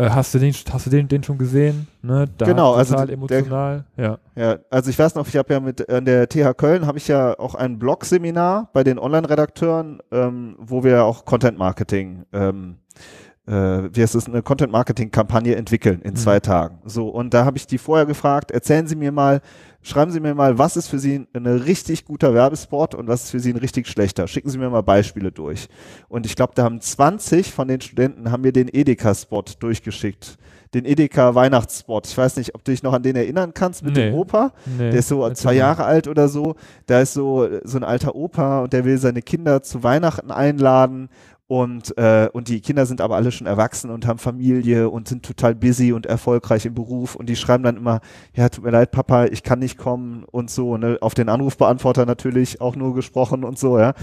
Äh, 0.00 0.08
hast 0.10 0.32
du 0.32 0.38
den, 0.38 0.54
hast 0.72 0.86
du 0.86 0.90
den, 0.90 1.08
den 1.08 1.22
schon 1.22 1.36
gesehen? 1.36 1.86
Ne? 2.00 2.26
Da 2.38 2.46
genau, 2.46 2.72
also 2.72 2.94
total 2.94 3.10
emotional. 3.10 3.84
Der, 3.98 4.04
ja. 4.04 4.18
ja, 4.34 4.58
also 4.70 4.88
ich 4.88 4.98
weiß 4.98 5.14
noch, 5.14 5.28
ich 5.28 5.36
habe 5.36 5.52
ja 5.52 5.60
mit 5.60 5.90
an 5.90 6.06
der 6.06 6.26
TH 6.26 6.56
Köln 6.56 6.86
habe 6.86 6.96
ich 6.96 7.06
ja 7.06 7.38
auch 7.38 7.54
ein 7.54 7.78
Blog-Seminar 7.78 8.70
bei 8.72 8.82
den 8.82 8.98
Online-Redakteuren, 8.98 10.00
ähm, 10.10 10.56
wo 10.58 10.84
wir 10.84 11.04
auch 11.04 11.26
Content 11.26 11.58
Marketing 11.58 12.24
ähm, 12.32 12.76
äh, 12.88 13.29
wie 13.50 14.02
heißt 14.02 14.14
es, 14.14 14.26
eine 14.26 14.42
Content-Marketing-Kampagne 14.42 15.56
entwickeln 15.56 16.00
in 16.02 16.12
mhm. 16.12 16.16
zwei 16.16 16.40
Tagen. 16.40 16.78
So, 16.84 17.08
und 17.08 17.34
da 17.34 17.44
habe 17.44 17.56
ich 17.56 17.66
die 17.66 17.78
vorher 17.78 18.06
gefragt, 18.06 18.50
erzählen 18.50 18.86
Sie 18.86 18.96
mir 18.96 19.10
mal, 19.12 19.40
schreiben 19.82 20.12
Sie 20.12 20.20
mir 20.20 20.34
mal, 20.34 20.58
was 20.58 20.76
ist 20.76 20.88
für 20.88 20.98
Sie 20.98 21.26
ein 21.32 21.46
richtig 21.46 22.04
guter 22.04 22.32
Werbespot 22.32 22.94
und 22.94 23.08
was 23.08 23.24
ist 23.24 23.30
für 23.30 23.40
Sie 23.40 23.52
ein 23.52 23.56
richtig 23.56 23.88
schlechter. 23.88 24.28
Schicken 24.28 24.50
Sie 24.50 24.58
mir 24.58 24.70
mal 24.70 24.82
Beispiele 24.82 25.32
durch. 25.32 25.68
Und 26.08 26.26
ich 26.26 26.36
glaube, 26.36 26.52
da 26.54 26.62
haben 26.62 26.80
20 26.80 27.52
von 27.52 27.66
den 27.66 27.80
Studenten 27.80 28.30
haben 28.30 28.42
mir 28.42 28.52
den 28.52 28.68
Edeka-Spot 28.68 29.44
durchgeschickt. 29.58 30.38
Den 30.74 30.84
Edeka 30.84 31.34
Weihnachtsspot. 31.34 32.06
Ich 32.06 32.16
weiß 32.16 32.36
nicht, 32.36 32.54
ob 32.54 32.64
du 32.64 32.70
dich 32.70 32.82
noch 32.82 32.92
an 32.92 33.02
den 33.02 33.16
erinnern 33.16 33.54
kannst 33.54 33.82
mit 33.82 33.96
nee. 33.96 34.10
dem 34.10 34.14
Opa. 34.14 34.52
Nee, 34.66 34.90
der 34.90 35.00
ist 35.00 35.08
so 35.08 35.28
zwei 35.30 35.54
Jahre 35.54 35.84
alt 35.84 36.06
oder 36.06 36.28
so. 36.28 36.54
Da 36.86 37.00
ist 37.00 37.14
so, 37.14 37.48
so 37.64 37.76
ein 37.76 37.84
alter 37.84 38.14
Opa 38.14 38.60
und 38.60 38.72
der 38.72 38.84
will 38.84 38.98
seine 38.98 39.22
Kinder 39.22 39.62
zu 39.62 39.82
Weihnachten 39.82 40.30
einladen 40.30 41.08
und, 41.50 41.98
äh, 41.98 42.28
und 42.32 42.46
die 42.46 42.60
Kinder 42.60 42.86
sind 42.86 43.00
aber 43.00 43.16
alle 43.16 43.32
schon 43.32 43.48
erwachsen 43.48 43.90
und 43.90 44.06
haben 44.06 44.20
Familie 44.20 44.88
und 44.88 45.08
sind 45.08 45.26
total 45.26 45.56
busy 45.56 45.92
und 45.92 46.06
erfolgreich 46.06 46.64
im 46.64 46.74
Beruf. 46.74 47.16
Und 47.16 47.28
die 47.28 47.34
schreiben 47.34 47.64
dann 47.64 47.76
immer, 47.76 48.02
ja, 48.36 48.48
tut 48.48 48.62
mir 48.62 48.70
leid, 48.70 48.92
Papa, 48.92 49.24
ich 49.24 49.42
kann 49.42 49.58
nicht 49.58 49.76
kommen 49.76 50.22
und 50.30 50.48
so. 50.48 50.76
Ne? 50.76 50.98
Auf 51.00 51.14
den 51.14 51.28
Anrufbeantworter 51.28 52.06
natürlich 52.06 52.60
auch 52.60 52.76
nur 52.76 52.94
gesprochen 52.94 53.42
und 53.42 53.58
so, 53.58 53.80
ja. 53.80 53.94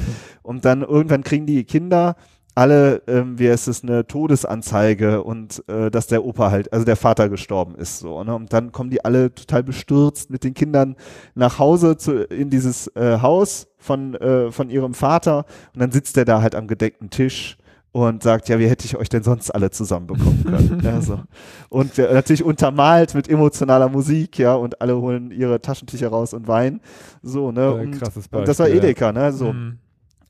Und 0.43 0.65
dann 0.65 0.81
irgendwann 0.81 1.23
kriegen 1.23 1.45
die 1.45 1.63
Kinder 1.63 2.17
alle, 2.57 3.03
ähm, 3.05 3.37
wie 3.37 3.51
heißt 3.51 3.67
es, 3.67 3.83
eine 3.83 4.07
Todesanzeige 4.07 5.21
und 5.21 5.63
äh, 5.67 5.91
dass 5.91 6.07
der 6.07 6.25
Opa 6.25 6.49
halt, 6.49 6.73
also 6.73 6.85
der 6.85 6.95
Vater 6.95 7.29
gestorben 7.29 7.75
ist. 7.75 7.99
so. 7.99 8.23
Ne? 8.23 8.33
Und 8.33 8.51
dann 8.51 8.71
kommen 8.71 8.89
die 8.89 9.05
alle 9.05 9.33
total 9.33 9.61
bestürzt 9.61 10.31
mit 10.31 10.43
den 10.43 10.55
Kindern 10.55 10.95
nach 11.35 11.59
Hause 11.59 11.97
zu, 11.97 12.23
in 12.23 12.49
dieses 12.49 12.87
äh, 12.95 13.19
Haus 13.21 13.67
von, 13.77 14.15
äh, 14.15 14.51
von 14.51 14.71
ihrem 14.71 14.95
Vater 14.95 15.45
und 15.75 15.81
dann 15.81 15.91
sitzt 15.91 16.17
er 16.17 16.25
da 16.25 16.41
halt 16.41 16.55
am 16.55 16.67
gedeckten 16.67 17.11
Tisch 17.11 17.57
und 17.91 18.23
sagt, 18.23 18.49
ja, 18.49 18.57
wie 18.57 18.67
hätte 18.67 18.85
ich 18.85 18.97
euch 18.97 19.09
denn 19.09 19.21
sonst 19.21 19.51
alle 19.51 19.69
zusammenbekommen 19.69 20.43
können? 20.43 20.81
ja, 20.83 20.99
so. 21.01 21.19
Und 21.69 21.99
äh, 21.99 22.11
natürlich 22.11 22.43
untermalt 22.43 23.13
mit 23.13 23.29
emotionaler 23.29 23.87
Musik, 23.87 24.39
ja, 24.39 24.55
und 24.55 24.81
alle 24.81 24.99
holen 24.99 25.29
ihre 25.29 25.61
Taschentücher 25.61 26.09
raus 26.09 26.33
und 26.33 26.47
weinen. 26.47 26.81
So, 27.21 27.51
ne? 27.51 27.71
Und, 27.71 27.91
krasses 27.91 28.27
Beispiel, 28.27 28.39
und 28.39 28.47
das 28.47 28.57
war 28.57 28.67
Edeka, 28.67 29.11
ne? 29.11 29.31
So. 29.31 29.53
Mhm. 29.53 29.77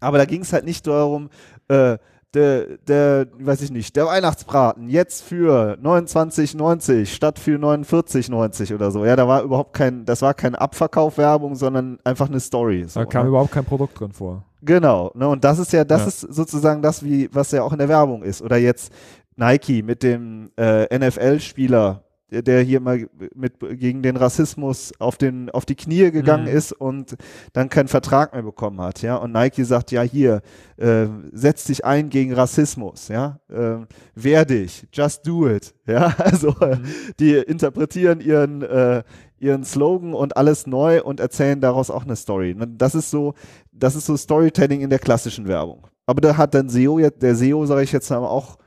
Aber 0.01 0.18
da 0.18 0.25
ging 0.25 0.41
es 0.41 0.53
halt 0.53 0.65
nicht 0.65 0.85
darum, 0.85 1.30
äh, 1.69 1.97
der, 2.33 2.77
der, 2.88 3.27
weiß 3.39 3.62
ich 3.62 3.71
nicht, 3.71 3.95
der 3.95 4.06
Weihnachtsbraten 4.06 4.89
jetzt 4.89 5.24
für 5.24 5.77
29,90 5.81 7.06
statt 7.06 7.39
für 7.39 7.57
49,90 7.57 8.75
oder 8.75 8.91
so. 8.91 9.06
Ja, 9.06 9.15
da 9.15 9.27
war 9.27 9.41
überhaupt 9.44 9.74
kein, 9.74 10.06
das 10.06 10.21
war 10.21 10.33
keine 10.33 10.59
Abverkaufwerbung, 10.59 11.56
sondern 11.56 12.00
einfach 12.03 12.29
eine 12.29 12.39
Story. 12.39 12.85
So, 12.88 13.00
da 13.00 13.06
kam 13.06 13.24
ne? 13.24 13.29
überhaupt 13.29 13.51
kein 13.51 13.65
Produkt 13.65 14.00
drin 14.00 14.12
vor. 14.12 14.44
Genau, 14.62 15.12
ne, 15.13 15.27
und 15.27 15.44
das 15.44 15.59
ist 15.59 15.71
ja, 15.71 15.83
das 15.83 16.01
ja. 16.01 16.07
ist 16.07 16.21
sozusagen 16.21 16.81
das, 16.81 17.03
wie, 17.03 17.29
was 17.31 17.51
ja 17.51 17.63
auch 17.63 17.71
in 17.71 17.79
der 17.79 17.89
Werbung 17.89 18.24
ist. 18.24 18.41
Oder 18.41 18.57
jetzt 18.57 18.91
Nike 19.35 19.83
mit 19.83 20.03
dem 20.03 20.51
äh, 20.57 20.97
NFL-Spieler, 20.97 22.03
der 22.29 22.62
hier 22.62 22.79
mal 22.79 23.07
mit 23.35 23.53
gegen 23.79 24.01
den 24.03 24.18
Rassismus 24.18 24.91
auf 25.00 25.18
den 25.18 25.50
auf 25.50 25.65
die 25.65 25.75
Knie 25.75 26.12
gegangen 26.12 26.45
mhm. 26.45 26.57
ist 26.57 26.74
und 26.74 27.15
dann 27.53 27.69
keinen 27.69 27.88
Vertrag 27.88 28.33
mehr 28.33 28.44
bekommen 28.44 28.81
hat, 28.81 29.01
ja. 29.01 29.15
Und 29.15 29.31
Nike 29.31 29.63
sagt 29.63 29.91
ja 29.91 30.01
hier, 30.01 30.41
äh, 30.77 31.07
setz 31.31 31.65
dich 31.65 31.85
ein 31.85 32.09
gegen 32.09 32.33
Rassismus, 32.33 33.07
ja. 33.07 33.39
Äh, 33.50 33.85
wehr 34.15 34.45
dich, 34.45 34.88
just 34.91 35.25
do 35.25 35.47
it, 35.50 35.74
ja. 35.88 36.13
Also 36.18 36.51
mhm. 36.51 36.83
die 37.19 37.35
interpretieren 37.35 38.19
ihren 38.19 38.62
äh, 38.62 39.03
ihren 39.39 39.63
Slogan 39.63 40.13
und 40.13 40.35
alles 40.35 40.68
neu 40.68 41.03
und 41.03 41.19
erzählen 41.19 41.62
daraus 41.62 41.91
auch 41.91 42.03
eine 42.03 42.15
Story. 42.15 42.56
Das 42.77 42.95
ist 42.95 43.12
so, 43.12 43.35
das 43.71 43.95
ist 43.95 44.07
so 44.07 44.18
Storytelling 44.18 44.81
in 44.81 44.89
der 44.89 45.00
klassischen 45.00 45.47
Werbung. 45.47 45.88
Aber 46.07 46.21
da 46.21 46.38
hat 46.38 46.53
dann 46.56 46.69
SEO 46.69 47.00
jetzt, 47.00 47.21
der 47.21 47.35
SEO 47.35 47.65
sage 47.65 47.83
ich 47.83 47.91
jetzt 47.91 48.12
auch 48.12 48.57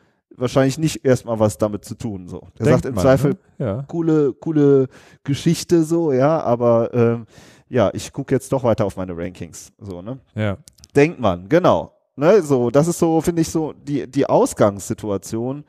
wahrscheinlich 0.41 0.79
nicht 0.79 1.05
erstmal 1.05 1.39
was 1.39 1.59
damit 1.59 1.85
zu 1.85 1.95
tun. 1.95 2.29
So. 2.29 2.49
Er 2.59 2.67
sagt 2.67 2.87
im 2.87 2.95
man, 2.95 3.03
Zweifel, 3.03 3.33
ne? 3.59 3.67
ja. 3.67 3.83
coole, 3.83 4.33
coole 4.33 4.89
Geschichte 5.25 5.85
so, 5.85 6.13
ja, 6.13 6.41
aber 6.41 6.93
ähm, 6.95 7.27
ja, 7.69 7.91
ich 7.93 8.13
gucke 8.13 8.35
jetzt 8.35 8.53
doch 8.53 8.65
weiter 8.65 8.85
auf 8.85 8.97
meine 8.97 9.17
Rankings. 9.17 9.73
So, 9.79 10.03
ne? 10.03 10.19
Ja. 10.35 10.59
Denkt 10.95 11.21
man, 11.21 11.49
genau. 11.49 11.93
Ne, 12.17 12.43
so, 12.43 12.71
das 12.71 12.89
ist 12.89 12.99
so, 12.99 13.21
finde 13.21 13.43
ich, 13.43 13.49
so 13.49 13.73
die, 13.73 14.11
die 14.11 14.27
Ausgangssituation, 14.27 15.65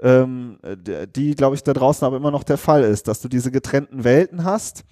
ähm, 0.00 0.58
die, 1.14 1.34
glaube 1.36 1.54
ich, 1.54 1.62
da 1.62 1.72
draußen 1.72 2.04
aber 2.04 2.16
immer 2.16 2.30
noch 2.30 2.42
der 2.42 2.58
Fall 2.58 2.82
ist, 2.82 3.06
dass 3.06 3.20
du 3.20 3.28
diese 3.28 3.50
getrennten 3.50 4.02
Welten 4.02 4.44
hast 4.44 4.84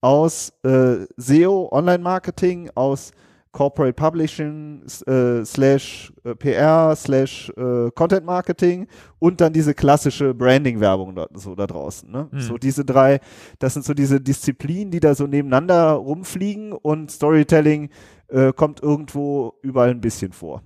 aus 0.00 0.52
äh, 0.64 1.06
SEO, 1.16 1.68
Online-Marketing, 1.70 2.70
aus 2.74 3.12
Corporate 3.56 3.94
Publishing 3.94 4.82
äh, 5.06 5.42
slash 5.42 6.12
äh, 6.24 6.34
PR 6.34 6.94
slash 6.94 7.50
äh, 7.56 7.90
Content 7.92 8.26
Marketing 8.26 8.86
und 9.18 9.40
dann 9.40 9.54
diese 9.54 9.72
klassische 9.72 10.34
Branding-Werbung 10.34 11.14
da, 11.14 11.26
so 11.32 11.54
da 11.54 11.66
draußen. 11.66 12.10
Ne? 12.10 12.28
Mhm. 12.30 12.40
So 12.40 12.58
diese 12.58 12.84
drei, 12.84 13.18
das 13.58 13.72
sind 13.72 13.86
so 13.86 13.94
diese 13.94 14.20
Disziplinen, 14.20 14.90
die 14.90 15.00
da 15.00 15.14
so 15.14 15.26
nebeneinander 15.26 15.92
rumfliegen 15.92 16.72
und 16.72 17.10
Storytelling 17.10 17.88
äh, 18.28 18.52
kommt 18.52 18.82
irgendwo 18.82 19.54
überall 19.62 19.88
ein 19.88 20.02
bisschen 20.02 20.32
vor. 20.32 20.62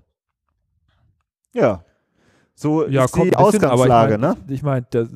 Ja. 1.54 1.84
So 2.60 2.86
ja, 2.86 3.06
ist 3.06 3.16
die 3.16 3.34
Ausgangslage, 3.34 4.16
ich 4.16 4.20
mein, 4.20 4.36
ne? 4.36 4.36
Ich 4.48 4.62
meine, 4.62 4.86
das, 4.90 5.08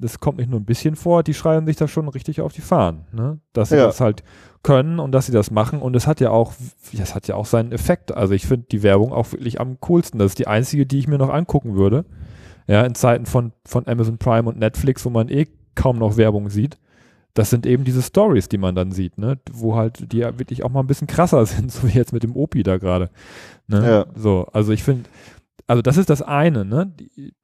das, 0.00 0.18
kommt 0.18 0.38
nicht 0.38 0.48
nur 0.48 0.58
ein 0.58 0.64
bisschen 0.64 0.96
vor, 0.96 1.22
die 1.22 1.34
schreiben 1.34 1.66
sich 1.66 1.76
da 1.76 1.88
schon 1.88 2.08
richtig 2.08 2.40
auf 2.40 2.54
die 2.54 2.62
Fahnen, 2.62 3.04
ne? 3.12 3.38
Dass 3.52 3.68
sie 3.68 3.76
ja. 3.76 3.84
das 3.84 4.00
halt 4.00 4.24
können 4.62 4.98
und 4.98 5.12
dass 5.12 5.26
sie 5.26 5.32
das 5.32 5.50
machen 5.50 5.82
und 5.82 5.94
es 5.94 6.06
hat 6.06 6.20
ja 6.20 6.30
auch, 6.30 6.54
das 6.94 7.14
hat 7.14 7.28
ja 7.28 7.34
auch 7.34 7.44
seinen 7.44 7.70
Effekt. 7.72 8.16
Also 8.16 8.32
ich 8.32 8.46
finde 8.46 8.68
die 8.72 8.82
Werbung 8.82 9.12
auch 9.12 9.30
wirklich 9.32 9.60
am 9.60 9.78
coolsten. 9.80 10.18
Das 10.18 10.28
ist 10.28 10.38
die 10.38 10.46
einzige, 10.46 10.86
die 10.86 10.98
ich 10.98 11.06
mir 11.06 11.18
noch 11.18 11.28
angucken 11.28 11.76
würde. 11.76 12.06
Ja, 12.66 12.82
in 12.82 12.94
Zeiten 12.94 13.26
von, 13.26 13.52
von 13.66 13.86
Amazon 13.86 14.16
Prime 14.16 14.48
und 14.48 14.58
Netflix, 14.58 15.04
wo 15.04 15.10
man 15.10 15.28
eh 15.28 15.48
kaum 15.74 15.98
noch 15.98 16.16
Werbung 16.16 16.48
sieht. 16.48 16.78
Das 17.34 17.50
sind 17.50 17.66
eben 17.66 17.84
diese 17.84 18.00
Stories, 18.00 18.48
die 18.48 18.56
man 18.56 18.74
dann 18.74 18.90
sieht, 18.90 19.18
ne? 19.18 19.38
Wo 19.52 19.76
halt 19.76 20.10
die 20.12 20.18
ja 20.18 20.38
wirklich 20.38 20.64
auch 20.64 20.70
mal 20.70 20.80
ein 20.80 20.86
bisschen 20.86 21.08
krasser 21.08 21.44
sind, 21.46 21.70
so 21.70 21.86
wie 21.86 21.92
jetzt 21.92 22.14
mit 22.14 22.22
dem 22.22 22.34
Opi 22.34 22.62
da 22.62 22.78
gerade. 22.78 23.10
Ne? 23.68 23.86
Ja. 23.86 24.06
So, 24.14 24.46
also 24.54 24.72
ich 24.72 24.82
finde, 24.82 25.10
also 25.66 25.82
das 25.82 25.96
ist 25.96 26.10
das 26.10 26.22
eine, 26.22 26.64
ne? 26.64 26.92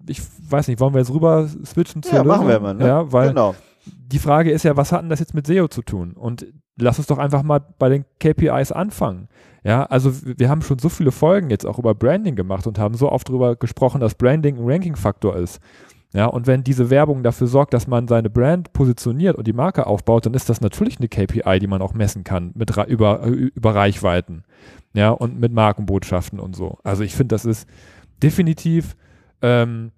Ich 0.07 0.23
weiß 0.49 0.69
nicht, 0.69 0.81
wollen 0.81 0.95
wir 0.95 1.00
jetzt 1.00 1.12
rüber 1.12 1.49
switchen 1.64 2.02
zu 2.02 2.14
Ja, 2.14 2.23
machen 2.23 2.49
wir 2.49 2.61
mal, 2.61 2.75
ne? 2.75 2.87
Ja, 2.87 3.12
weil 3.12 3.29
genau. 3.29 3.55
die 3.85 4.19
Frage 4.19 4.50
ist 4.50 4.62
ja, 4.62 4.76
was 4.76 4.93
hat 4.93 5.02
denn 5.02 5.11
das 5.11 5.21
jetzt 5.21 5.35
mit 5.35 5.47
SEO 5.47 5.69
zu 5.69 5.83
tun? 5.83 6.12
Und 6.12 6.47
lass 6.79 6.99
uns 6.99 7.09
doch 7.09 7.19
einfach 7.19 7.43
mal 7.43 7.61
bei 7.79 7.88
den 7.88 8.05
KPIs 8.21 8.73
anfangen. 8.73 9.29
Ja, 9.64 9.85
also 9.85 10.12
wir 10.25 10.49
haben 10.49 10.62
schon 10.62 10.79
so 10.79 10.88
viele 10.88 11.12
Folgen 11.12 11.50
jetzt 11.50 11.67
auch 11.67 11.79
über 11.79 11.95
Branding 11.95 12.35
gemacht 12.37 12.67
und 12.67 12.79
haben 12.79 12.95
so 12.95 13.11
oft 13.11 13.29
darüber 13.29 13.57
gesprochen, 13.57 14.00
dass 14.00 14.14
Branding 14.14 14.57
ein 14.57 14.64
Ranking-Faktor 14.64 15.37
ist. 15.37 15.61
Ja, 16.14 16.26
und 16.26 16.47
wenn 16.47 16.62
diese 16.62 16.91
Werbung 16.91 17.23
dafür 17.23 17.47
sorgt, 17.47 17.73
dass 17.73 17.87
man 17.87 18.07
seine 18.07 18.29
Brand 18.29 18.73
positioniert 18.75 19.37
und 19.37 19.47
die 19.47 19.55
Marke 19.55 19.87
aufbaut, 19.87 20.26
dann 20.26 20.35
ist 20.35 20.49
das 20.49 20.61
natürlich 20.61 20.99
eine 20.99 21.09
KPI, 21.09 21.59
die 21.59 21.67
man 21.67 21.81
auch 21.81 21.95
messen 21.95 22.23
kann 22.23 22.52
mit 22.55 22.76
über, 22.88 23.23
über 23.25 23.75
Reichweiten. 23.75 24.45
Ja, 24.95 25.11
und 25.11 25.41
mit 25.41 25.52
Markenbotschaften 25.52 26.38
und 26.38 26.55
so. 26.55 26.79
Also 26.85 27.02
ich 27.02 27.14
finde, 27.14 27.35
das 27.35 27.47
ist 27.47 27.67
definitiv 28.23 28.97
ähm, 29.43 29.93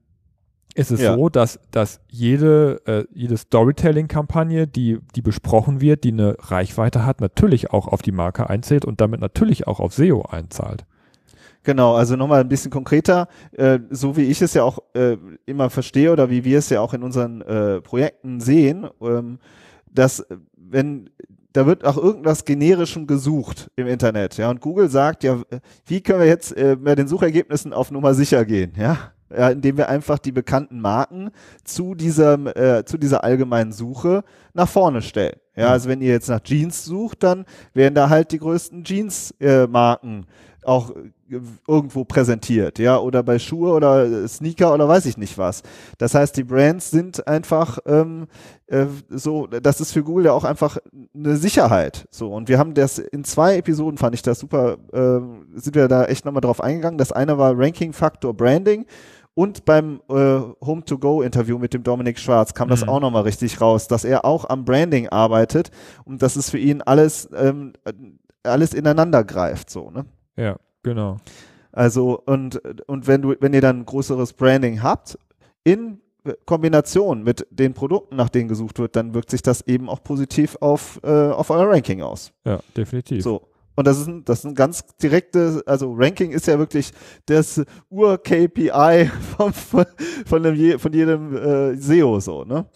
ist 0.75 0.91
es 0.91 1.01
ja. 1.01 1.15
so, 1.15 1.29
dass, 1.29 1.61
dass 1.71 2.01
jede, 2.09 2.83
äh, 2.87 3.05
jede 3.13 3.37
Storytelling-Kampagne, 3.37 4.67
die, 4.67 4.99
die 5.15 5.23
besprochen 5.23 5.81
wird, 5.81 6.03
die 6.05 6.13
eine 6.13 6.37
Reichweite 6.39 7.07
hat, 7.07 7.21
natürlich 7.21 7.71
auch 7.71 7.87
auf 7.87 8.03
die 8.03 8.13
Marke 8.13 8.51
einzählt 8.51 8.85
und 8.85 9.01
damit 9.01 9.21
natürlich 9.21 9.69
auch 9.69 9.79
auf 9.79 9.95
SEO 9.95 10.23
einzahlt. 10.23 10.85
Genau, 11.63 11.95
also 11.95 12.17
nochmal 12.17 12.41
ein 12.41 12.49
bisschen 12.49 12.71
konkreter, 12.71 13.29
äh, 13.53 13.79
so 13.91 14.17
wie 14.17 14.25
ich 14.25 14.43
es 14.43 14.53
ja 14.53 14.65
auch 14.65 14.81
äh, 14.95 15.17
immer 15.47 15.71
verstehe 15.71 16.13
oder 16.13 16.29
wie 16.29 16.45
wir 16.45 16.59
es 16.59 16.69
ja 16.69 16.81
auch 16.81 16.93
in 16.93 17.03
unseren 17.03 17.41
äh, 17.41 17.81
Projekten 17.81 18.41
sehen, 18.41 18.87
ähm, 19.01 19.39
dass 19.91 20.27
wenn 20.57 21.09
da 21.55 21.67
wird 21.67 21.85
auch 21.85 21.97
irgendwas 21.97 22.45
Generischem 22.45 23.07
gesucht 23.07 23.71
im 23.77 23.87
Internet, 23.87 24.37
ja, 24.37 24.51
und 24.51 24.61
Google 24.61 24.91
sagt, 24.91 25.25
ja, 25.25 25.41
wie 25.87 26.03
können 26.03 26.21
wir 26.21 26.27
jetzt 26.27 26.55
äh, 26.57 26.77
bei 26.77 26.95
den 26.95 27.09
Suchergebnissen 27.09 27.73
auf 27.73 27.91
Nummer 27.91 28.13
sicher 28.13 28.45
gehen, 28.45 28.73
ja, 28.77 29.13
ja, 29.37 29.51
indem 29.51 29.77
wir 29.77 29.89
einfach 29.89 30.19
die 30.19 30.33
bekannten 30.33 30.81
Marken 30.81 31.31
zu 31.65 31.95
diesem, 31.95 32.49
äh, 32.49 32.85
zu 32.85 32.99
dieser 32.99 33.25
allgemeinen 33.25 33.73
Suche 33.73 34.25
nach 34.53 34.69
vorne 34.69 35.01
stellen. 35.01 35.37
Ja, 35.57 35.69
also 35.69 35.89
wenn 35.89 36.01
ihr 36.01 36.11
jetzt 36.11 36.29
nach 36.29 36.41
Jeans 36.43 36.85
sucht, 36.85 37.23
dann 37.23 37.45
werden 37.73 37.95
da 37.95 38.09
halt 38.09 38.33
die 38.33 38.39
größten 38.39 38.83
Jeans-Marken 38.83 40.23
äh, 40.23 40.27
auch 40.67 40.93
irgendwo 41.67 42.05
präsentiert, 42.05 42.79
ja, 42.79 42.99
oder 42.99 43.23
bei 43.23 43.39
Schuhe 43.39 43.73
oder 43.73 44.29
Sneaker 44.29 44.73
oder 44.75 44.89
weiß 44.89 45.07
ich 45.07 45.17
nicht 45.17 45.39
was. 45.39 45.63
Das 45.99 46.15
heißt, 46.15 46.37
die 46.37 46.45
Brands 46.45 46.91
sind 46.91 47.27
einfach 47.27 47.79
ähm, 47.87 48.27
äh, 48.67 48.87
so, 49.09 49.47
das 49.47 49.81
ist 49.81 49.93
für 49.93 50.03
Google 50.03 50.27
ja 50.27 50.33
auch 50.33 50.45
einfach 50.45 50.79
eine 51.15 51.37
Sicherheit. 51.37 52.07
So, 52.11 52.33
und 52.33 52.49
wir 52.49 52.59
haben 52.59 52.75
das 52.75 52.99
in 52.99 53.25
zwei 53.25 53.57
Episoden, 53.57 53.99
fand 53.99 54.15
ich 54.15 54.23
das 54.23 54.39
super, 54.39 54.77
äh, 54.93 55.59
sind 55.59 55.75
wir 55.75 55.89
da 55.89 56.05
echt 56.05 56.25
nochmal 56.25 56.41
drauf 56.41 56.61
eingegangen. 56.61 56.99
Das 56.99 57.13
eine 57.13 57.39
war 57.39 57.59
Ranking 57.59 57.93
Factor 57.93 58.35
Branding 58.35 58.87
und 59.35 59.65
beim 59.65 60.01
äh, 60.09 60.15
Home-to-Go-Interview 60.65 61.59
mit 61.59 61.75
dem 61.75 61.83
Dominik 61.83 62.19
Schwarz 62.19 62.55
kam 62.55 62.69
mhm. 62.69 62.71
das 62.71 62.89
auch 62.89 63.01
nochmal 63.01 63.23
richtig 63.23 63.61
raus, 63.61 63.89
dass 63.89 64.05
er 64.05 64.25
auch 64.25 64.49
am 64.49 64.65
Branding 64.65 65.09
arbeitet 65.09 65.71
und 66.05 66.23
dass 66.23 66.37
es 66.37 66.51
für 66.51 66.59
ihn 66.59 66.83
alles, 66.83 67.29
ähm, 67.35 67.73
alles 68.45 68.75
ineinander 68.75 69.25
greift, 69.25 69.71
so, 69.71 69.91
ne? 69.91 70.05
Ja. 70.37 70.57
Genau. 70.83 71.19
Also, 71.73 72.21
und, 72.25 72.63
und 72.89 73.07
wenn 73.07 73.23
du, 73.23 73.35
wenn 73.41 73.53
ihr 73.53 73.61
dann 73.61 73.85
größeres 73.85 74.35
Branding 74.35 74.83
habt, 74.83 75.19
in 75.65 76.01
Kombination 76.47 77.23
mit 77.23 77.47
den 77.51 77.75
Produkten, 77.75 78.17
nach 78.17 78.29
denen 78.29 78.49
gesucht 78.49 78.79
wird, 78.79 78.97
dann 78.97 79.13
wirkt 79.15 79.31
sich 79.31 79.43
das 79.43 79.63
eben 79.63 79.89
auch 79.89 80.03
positiv 80.03 80.57
auf, 80.61 81.01
äh, 81.03 81.09
auf 81.09 81.51
euer 81.51 81.69
Ranking 81.69 82.03
aus. 82.03 82.33
Ja, 82.45 82.61
definitiv. 82.77 83.23
So. 83.23 83.49
Und 83.77 83.87
das 83.87 83.99
ist 83.99 84.07
ein, 84.07 84.25
das 84.25 84.39
ist 84.39 84.45
ein 84.45 84.55
ganz 84.55 84.87
direktes, 85.03 85.67
also 85.67 85.93
Ranking 85.93 86.31
ist 86.31 86.47
ja 86.47 86.59
wirklich 86.59 86.93
das 87.27 87.63
Ur-KPI 87.91 89.11
von, 89.37 89.53
von, 89.53 89.85
von, 90.27 90.43
dem, 90.43 90.79
von 90.79 90.93
jedem 90.93 91.37
äh, 91.37 91.77
SEO 91.77 92.21
so, 92.21 92.45
ne? 92.45 92.67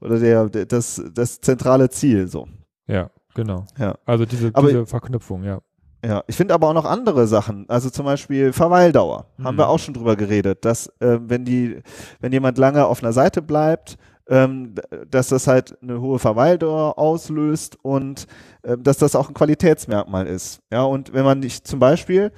Oder 0.00 0.20
der, 0.20 0.48
der, 0.48 0.66
das, 0.66 1.02
das 1.12 1.40
zentrale 1.40 1.90
Ziel 1.90 2.28
so. 2.28 2.46
Ja, 2.86 3.10
genau. 3.34 3.66
Ja. 3.78 3.96
Also 4.04 4.24
diese, 4.24 4.52
diese 4.52 4.86
Verknüpfung, 4.86 5.42
ja. 5.42 5.60
Ja, 6.06 6.22
ich 6.28 6.36
finde 6.36 6.54
aber 6.54 6.68
auch 6.68 6.74
noch 6.74 6.84
andere 6.84 7.26
Sachen, 7.26 7.64
also 7.68 7.90
zum 7.90 8.04
Beispiel 8.04 8.52
Verweildauer, 8.52 9.26
mhm. 9.38 9.44
haben 9.44 9.58
wir 9.58 9.68
auch 9.68 9.78
schon 9.80 9.92
drüber 9.92 10.14
geredet, 10.14 10.64
dass 10.64 10.86
äh, 11.00 11.18
wenn 11.20 11.44
die, 11.44 11.82
wenn 12.20 12.32
jemand 12.32 12.58
lange 12.58 12.86
auf 12.86 13.02
einer 13.02 13.12
Seite 13.12 13.42
bleibt, 13.42 13.96
ähm, 14.28 14.76
dass 15.10 15.28
das 15.28 15.48
halt 15.48 15.76
eine 15.82 16.00
hohe 16.00 16.20
Verweildauer 16.20 16.96
auslöst 16.96 17.76
und 17.82 18.28
äh, 18.62 18.76
dass 18.78 18.98
das 18.98 19.16
auch 19.16 19.28
ein 19.28 19.34
Qualitätsmerkmal 19.34 20.28
ist. 20.28 20.60
Ja, 20.72 20.84
und 20.84 21.12
wenn 21.12 21.24
man 21.24 21.40
nicht 21.40 21.66
zum 21.66 21.80
Beispiel 21.80 22.30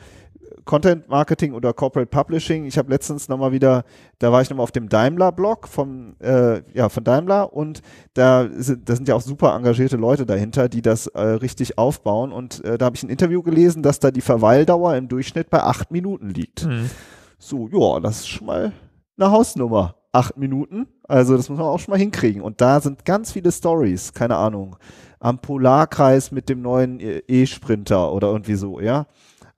Content 0.69 1.09
Marketing 1.09 1.55
oder 1.55 1.73
Corporate 1.73 2.11
Publishing. 2.11 2.67
Ich 2.67 2.77
habe 2.77 2.91
letztens 2.91 3.27
nochmal 3.31 3.53
wieder, 3.53 3.85
da 4.19 4.31
war 4.33 4.43
ich 4.43 4.51
nochmal 4.51 4.65
auf 4.65 4.71
dem 4.71 4.91
Daimler-Blog 4.91 5.67
vom, 5.67 6.15
äh, 6.21 6.61
ja, 6.75 6.91
von 6.91 7.05
Daimler 7.05 7.55
und 7.55 7.81
da 8.13 8.47
sind, 8.55 8.87
da 8.87 8.95
sind 8.95 9.09
ja 9.09 9.15
auch 9.15 9.23
super 9.23 9.57
engagierte 9.57 9.97
Leute 9.97 10.27
dahinter, 10.27 10.69
die 10.69 10.83
das 10.83 11.07
äh, 11.07 11.23
richtig 11.23 11.79
aufbauen. 11.79 12.33
Und 12.33 12.63
äh, 12.67 12.77
da 12.77 12.85
habe 12.85 12.97
ich 12.97 13.03
ein 13.03 13.09
Interview 13.09 13.43
gelesen, 13.43 13.83
dass 13.83 13.99
da 13.99 14.11
die 14.11 14.21
Verweildauer 14.21 14.95
im 14.97 15.09
Durchschnitt 15.09 15.49
bei 15.49 15.63
acht 15.63 15.91
Minuten 15.91 16.29
liegt. 16.29 16.67
Mhm. 16.67 16.91
So, 17.39 17.71
ja, 17.73 17.99
das 18.01 18.19
ist 18.19 18.29
schon 18.29 18.49
mal 18.49 18.73
eine 19.17 19.31
Hausnummer. 19.31 19.95
Acht 20.13 20.37
Minuten. 20.37 20.87
Also 21.05 21.35
das 21.35 21.49
muss 21.49 21.59
man 21.59 21.69
auch 21.69 21.79
schon 21.79 21.93
mal 21.93 21.99
hinkriegen. 21.99 22.43
Und 22.43 22.61
da 22.61 22.83
sind 22.83 23.07
ganz 23.07 23.33
viele 23.33 23.53
Stories, 23.53 24.13
keine 24.13 24.37
Ahnung, 24.37 24.77
am 25.19 25.39
Polarkreis 25.39 26.31
mit 26.31 26.51
dem 26.51 26.61
neuen 26.61 27.01
E-Sprinter 27.01 28.13
oder 28.13 28.29
irgendwie 28.29 28.57
so, 28.57 28.81
ja 28.81 29.07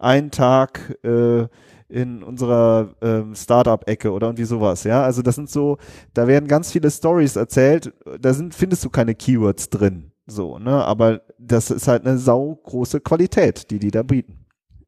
einen 0.00 0.30
Tag 0.30 0.99
äh, 1.04 1.47
in 1.88 2.23
unserer 2.23 2.90
ähm, 3.02 3.35
Startup-Ecke 3.35 4.12
oder 4.12 4.28
irgendwie 4.28 4.45
sowas, 4.45 4.85
ja. 4.85 5.02
Also 5.02 5.23
das 5.23 5.35
sind 5.35 5.50
so, 5.50 5.78
da 6.14 6.26
werden 6.26 6.49
ganz 6.49 6.71
viele 6.71 6.90
Stories 6.90 7.37
erzählt, 7.37 7.92
da 8.21 8.33
sind, 8.33 8.54
findest 8.54 8.85
du 8.85 8.90
keine 8.90 9.14
Keywords 9.14 9.71
drin, 9.71 10.12
so, 10.26 10.59
ne, 10.59 10.85
aber 10.85 11.23
das 11.38 11.71
ist 11.71 11.88
halt 11.88 12.07
eine 12.07 12.19
saugroße 12.19 13.00
Qualität, 13.00 13.71
die 13.71 13.78
die 13.78 13.90
da 13.90 14.02
bieten. 14.02 14.37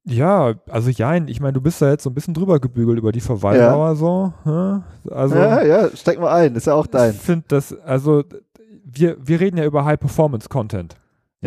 Ja, 0.05 0.55
also 0.69 0.91
jein, 0.91 1.29
ich 1.29 1.41
meine, 1.41 1.53
du 1.53 1.61
bist 1.61 1.81
da 1.81 1.91
jetzt 1.91 2.03
so 2.03 2.11
ein 2.11 2.15
bisschen 2.15 2.35
drüber 2.35 2.59
gebügelt 2.59 2.99
über 2.99 3.13
die 3.13 3.21
Verweildauer 3.21 3.89
ja. 3.89 3.95
so. 3.95 4.33
Hm? 4.43 4.83
Also, 5.11 5.37
ja, 5.37 5.63
ja, 5.65 5.97
steck 5.97 6.19
mal 6.19 6.33
ein, 6.33 6.57
ist 6.57 6.67
ja 6.67 6.75
auch 6.75 6.89
dein. 6.89 7.13
Ich 7.13 7.21
finde 7.21 7.45
das, 7.49 7.73
also 7.81 8.25
wir, 8.85 9.17
wir 9.21 9.39
reden 9.39 9.59
ja 9.59 9.65
über 9.65 9.85
High-Performance-Content 9.85 10.97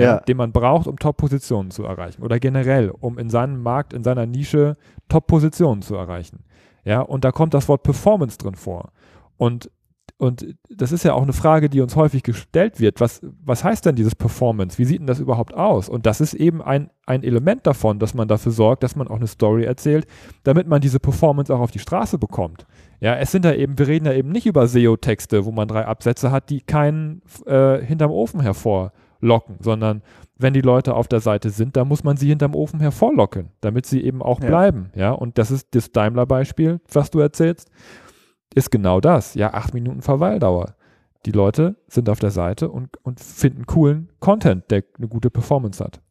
ja, 0.03 0.19
den 0.19 0.37
man 0.37 0.51
braucht, 0.51 0.87
um 0.87 0.99
Top-Positionen 0.99 1.71
zu 1.71 1.83
erreichen 1.83 2.21
oder 2.21 2.39
generell, 2.39 2.89
um 2.89 3.17
in 3.17 3.29
seinem 3.29 3.61
Markt, 3.63 3.93
in 3.93 4.03
seiner 4.03 4.25
Nische 4.25 4.77
Top-Positionen 5.07 5.81
zu 5.81 5.95
erreichen. 5.95 6.43
Ja, 6.83 7.01
und 7.01 7.25
da 7.25 7.31
kommt 7.31 7.53
das 7.53 7.67
Wort 7.67 7.83
Performance 7.83 8.37
drin 8.37 8.55
vor. 8.55 8.91
Und, 9.37 9.71
und 10.17 10.55
das 10.69 10.91
ist 10.91 11.03
ja 11.03 11.13
auch 11.13 11.23
eine 11.23 11.33
Frage, 11.33 11.69
die 11.69 11.81
uns 11.81 11.95
häufig 11.95 12.23
gestellt 12.23 12.79
wird. 12.79 12.99
Was, 13.01 13.21
was 13.43 13.63
heißt 13.63 13.85
denn 13.85 13.95
dieses 13.95 14.15
Performance? 14.15 14.77
Wie 14.77 14.85
sieht 14.85 14.99
denn 14.99 15.07
das 15.07 15.19
überhaupt 15.19 15.53
aus? 15.55 15.89
Und 15.89 16.05
das 16.05 16.21
ist 16.21 16.33
eben 16.33 16.61
ein, 16.61 16.91
ein 17.05 17.23
Element 17.23 17.65
davon, 17.65 17.97
dass 17.97 18.13
man 18.13 18.27
dafür 18.27 18.51
sorgt, 18.51 18.83
dass 18.83 18.95
man 18.95 19.07
auch 19.07 19.15
eine 19.15 19.27
Story 19.27 19.63
erzählt, 19.63 20.05
damit 20.43 20.67
man 20.67 20.81
diese 20.81 20.99
Performance 20.99 21.53
auch 21.53 21.59
auf 21.59 21.71
die 21.71 21.79
Straße 21.79 22.17
bekommt. 22.17 22.67
Ja, 22.99 23.15
es 23.15 23.31
sind 23.31 23.45
da 23.45 23.53
eben, 23.53 23.79
wir 23.79 23.87
reden 23.87 24.05
da 24.05 24.13
eben 24.13 24.29
nicht 24.31 24.45
über 24.45 24.67
SEO-Texte, 24.67 25.45
wo 25.45 25.51
man 25.51 25.67
drei 25.67 25.85
Absätze 25.85 26.31
hat, 26.31 26.49
die 26.49 26.61
keinen 26.61 27.21
äh, 27.45 27.79
hinterm 27.79 28.11
Ofen 28.11 28.41
hervor 28.41 28.91
locken, 29.25 29.57
sondern 29.59 30.01
wenn 30.37 30.53
die 30.53 30.61
Leute 30.61 30.95
auf 30.95 31.07
der 31.07 31.19
Seite 31.19 31.49
sind, 31.49 31.75
da 31.75 31.85
muss 31.85 32.03
man 32.03 32.17
sie 32.17 32.27
hinterm 32.27 32.55
Ofen 32.55 32.79
hervorlocken, 32.79 33.49
damit 33.61 33.85
sie 33.85 34.03
eben 34.03 34.21
auch 34.21 34.41
ja. 34.41 34.47
bleiben. 34.47 34.91
Ja, 34.95 35.11
und 35.11 35.37
das 35.37 35.51
ist 35.51 35.67
das 35.71 35.91
Daimler-Beispiel, 35.91 36.81
was 36.91 37.11
du 37.11 37.19
erzählst, 37.19 37.69
ist 38.53 38.71
genau 38.71 39.01
das. 39.01 39.33
Ja, 39.35 39.53
acht 39.53 39.73
Minuten 39.73 40.01
Verweildauer. 40.01 40.75
Die 41.25 41.31
Leute 41.31 41.75
sind 41.87 42.09
auf 42.09 42.19
der 42.19 42.31
Seite 42.31 42.69
und, 42.69 42.97
und 43.03 43.19
finden 43.19 43.65
coolen 43.65 44.09
Content, 44.19 44.69
der 44.69 44.83
eine 44.97 45.07
gute 45.07 45.29
Performance 45.29 45.83
hat. 45.83 46.01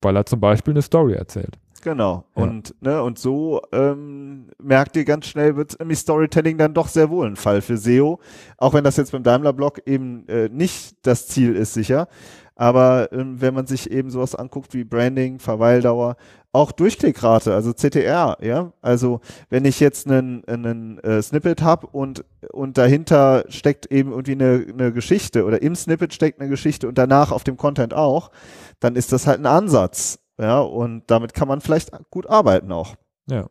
Weil 0.00 0.16
er 0.16 0.26
zum 0.26 0.40
Beispiel 0.40 0.72
eine 0.72 0.82
Story 0.82 1.12
erzählt. 1.12 1.58
Genau. 1.82 2.24
Ja. 2.36 2.42
Und, 2.44 2.74
ne, 2.80 3.02
und 3.02 3.18
so 3.18 3.60
ähm, 3.72 4.46
merkt 4.62 4.96
ihr 4.96 5.04
ganz 5.04 5.26
schnell, 5.26 5.56
wird 5.56 5.78
nämlich 5.80 5.98
Storytelling 5.98 6.56
dann 6.56 6.74
doch 6.74 6.88
sehr 6.88 7.10
wohl 7.10 7.26
ein 7.26 7.36
Fall 7.36 7.60
für 7.60 7.76
SEO. 7.76 8.20
Auch 8.56 8.72
wenn 8.72 8.84
das 8.84 8.96
jetzt 8.96 9.12
beim 9.12 9.24
Daimler-Blog 9.24 9.82
eben 9.84 10.26
äh, 10.28 10.48
nicht 10.48 10.96
das 11.02 11.26
Ziel 11.26 11.56
ist, 11.56 11.74
sicher. 11.74 12.06
Aber 12.54 13.10
ähm, 13.12 13.40
wenn 13.40 13.54
man 13.54 13.66
sich 13.66 13.90
eben 13.90 14.10
sowas 14.10 14.36
anguckt 14.36 14.74
wie 14.74 14.84
Branding, 14.84 15.40
Verweildauer, 15.40 16.16
auch 16.52 16.70
Durchklickrate, 16.70 17.52
also 17.52 17.72
CTR, 17.72 18.36
ja. 18.40 18.72
Also 18.80 19.20
wenn 19.48 19.64
ich 19.64 19.80
jetzt 19.80 20.06
einen, 20.06 20.44
einen 20.44 20.98
äh, 20.98 21.20
Snippet 21.20 21.62
habe 21.62 21.88
und, 21.88 22.24
und 22.52 22.78
dahinter 22.78 23.44
steckt 23.48 23.86
eben 23.86 24.12
irgendwie 24.12 24.32
eine, 24.32 24.66
eine 24.68 24.92
Geschichte 24.92 25.44
oder 25.44 25.62
im 25.62 25.74
Snippet 25.74 26.14
steckt 26.14 26.40
eine 26.40 26.50
Geschichte 26.50 26.86
und 26.86 26.96
danach 26.98 27.32
auf 27.32 27.42
dem 27.42 27.56
Content 27.56 27.94
auch, 27.94 28.30
dann 28.78 28.94
ist 28.94 29.12
das 29.12 29.26
halt 29.26 29.40
ein 29.40 29.46
Ansatz. 29.46 30.21
Ja, 30.42 30.60
und 30.60 31.04
damit 31.06 31.34
kann 31.34 31.46
man 31.46 31.60
vielleicht 31.60 31.92
gut 32.10 32.28
arbeiten 32.28 32.72
auch. 32.72 32.96
Ja. 33.30 33.46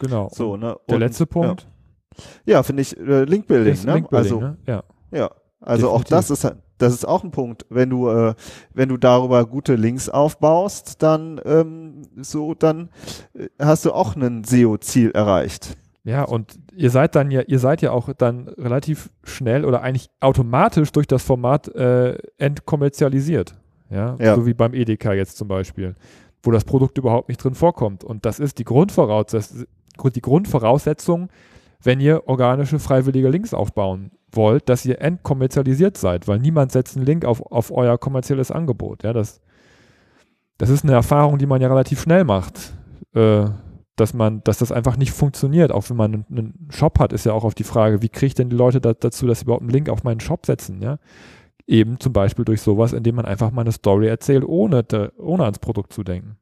Genau. 0.00 0.28
So, 0.32 0.56
ne? 0.56 0.76
Der 0.88 0.96
und, 0.96 1.00
letzte 1.00 1.26
Punkt. 1.26 1.68
Ja, 2.44 2.56
ja 2.56 2.62
finde 2.64 2.82
ich 2.82 2.98
äh, 2.98 3.22
Linkbuilding, 3.22 3.84
ne? 3.84 3.94
Link 3.94 4.12
also, 4.12 4.40
ne? 4.40 4.56
ja. 4.66 4.82
Ja. 5.12 5.30
Also 5.60 5.86
Definitiv. 5.86 5.88
auch 5.88 6.04
das 6.04 6.30
ist 6.30 6.56
das 6.78 6.92
ist 6.92 7.06
auch 7.06 7.22
ein 7.22 7.30
Punkt. 7.30 7.66
Wenn 7.68 7.90
du 7.90 8.08
äh, 8.08 8.34
wenn 8.74 8.88
du 8.88 8.96
darüber 8.96 9.46
gute 9.46 9.76
Links 9.76 10.08
aufbaust, 10.08 11.02
dann 11.02 11.40
ähm, 11.44 12.02
so 12.16 12.54
dann 12.54 12.90
äh, 13.34 13.48
hast 13.60 13.84
du 13.84 13.92
auch 13.92 14.16
ein 14.16 14.42
SEO-Ziel 14.42 15.12
erreicht. 15.12 15.76
Ja, 16.04 16.24
und 16.24 16.58
ihr 16.74 16.90
seid 16.90 17.14
dann 17.14 17.30
ja, 17.30 17.42
ihr 17.42 17.58
seid 17.60 17.82
ja 17.82 17.92
auch 17.92 18.12
dann 18.12 18.48
relativ 18.48 19.10
schnell 19.22 19.64
oder 19.64 19.82
eigentlich 19.82 20.10
automatisch 20.20 20.90
durch 20.90 21.06
das 21.06 21.22
Format 21.22 21.68
äh, 21.68 22.18
entkommerzialisiert. 22.38 23.54
Ja? 23.90 24.16
ja? 24.18 24.34
So 24.34 24.46
wie 24.46 24.54
beim 24.54 24.74
Edeka 24.74 25.12
jetzt 25.12 25.36
zum 25.36 25.48
Beispiel, 25.48 25.94
wo 26.42 26.50
das 26.50 26.64
Produkt 26.64 26.98
überhaupt 26.98 27.28
nicht 27.28 27.42
drin 27.42 27.54
vorkommt. 27.54 28.04
Und 28.04 28.26
das 28.26 28.38
ist 28.38 28.58
die 28.58 28.64
Grundvoraussetzung, 28.64 29.66
die 30.14 30.20
Grundvoraussetzung 30.20 31.28
wenn 31.82 32.00
ihr 32.00 32.26
organische 32.26 32.78
freiwillige 32.78 33.28
Links 33.28 33.54
aufbauen 33.54 34.10
wollt, 34.32 34.68
dass 34.68 34.84
ihr 34.84 35.00
entkommerzialisiert 35.00 35.96
seid, 35.96 36.28
weil 36.28 36.38
niemand 36.38 36.72
setzt 36.72 36.96
einen 36.96 37.06
Link 37.06 37.24
auf, 37.24 37.40
auf 37.50 37.70
euer 37.70 37.98
kommerzielles 37.98 38.50
Angebot. 38.50 39.04
Ja, 39.04 39.12
das, 39.12 39.40
das 40.58 40.70
ist 40.70 40.84
eine 40.84 40.92
Erfahrung, 40.92 41.38
die 41.38 41.46
man 41.46 41.62
ja 41.62 41.68
relativ 41.68 42.00
schnell 42.00 42.24
macht. 42.24 42.74
Äh, 43.14 43.46
dass 43.96 44.14
man, 44.14 44.44
dass 44.44 44.58
das 44.58 44.70
einfach 44.70 44.96
nicht 44.96 45.10
funktioniert. 45.10 45.72
Auch 45.72 45.90
wenn 45.90 45.96
man 45.96 46.14
einen, 46.14 46.26
einen 46.30 46.68
Shop 46.70 47.00
hat, 47.00 47.12
ist 47.12 47.26
ja 47.26 47.32
auch 47.32 47.42
auf 47.42 47.56
die 47.56 47.64
Frage, 47.64 48.00
wie 48.00 48.08
kriege 48.08 48.26
ich 48.26 48.34
denn 48.34 48.48
die 48.48 48.54
Leute 48.54 48.80
da, 48.80 48.92
dazu, 48.92 49.26
dass 49.26 49.40
sie 49.40 49.44
überhaupt 49.44 49.62
einen 49.62 49.72
Link 49.72 49.88
auf 49.88 50.04
meinen 50.04 50.20
Shop 50.20 50.46
setzen, 50.46 50.80
ja? 50.80 50.98
Eben 51.68 52.00
zum 52.00 52.12
Beispiel 52.12 52.44
durch 52.44 52.62
sowas, 52.62 52.92
indem 52.92 53.14
man 53.14 53.26
einfach 53.26 53.52
mal 53.52 53.60
eine 53.60 53.72
Story 53.72 54.08
erzählt, 54.08 54.42
ohne, 54.44 54.84
ohne 55.18 55.44
ans 55.44 55.60
Produkt 55.60 55.92
zu 55.92 56.02
denken. 56.02 56.38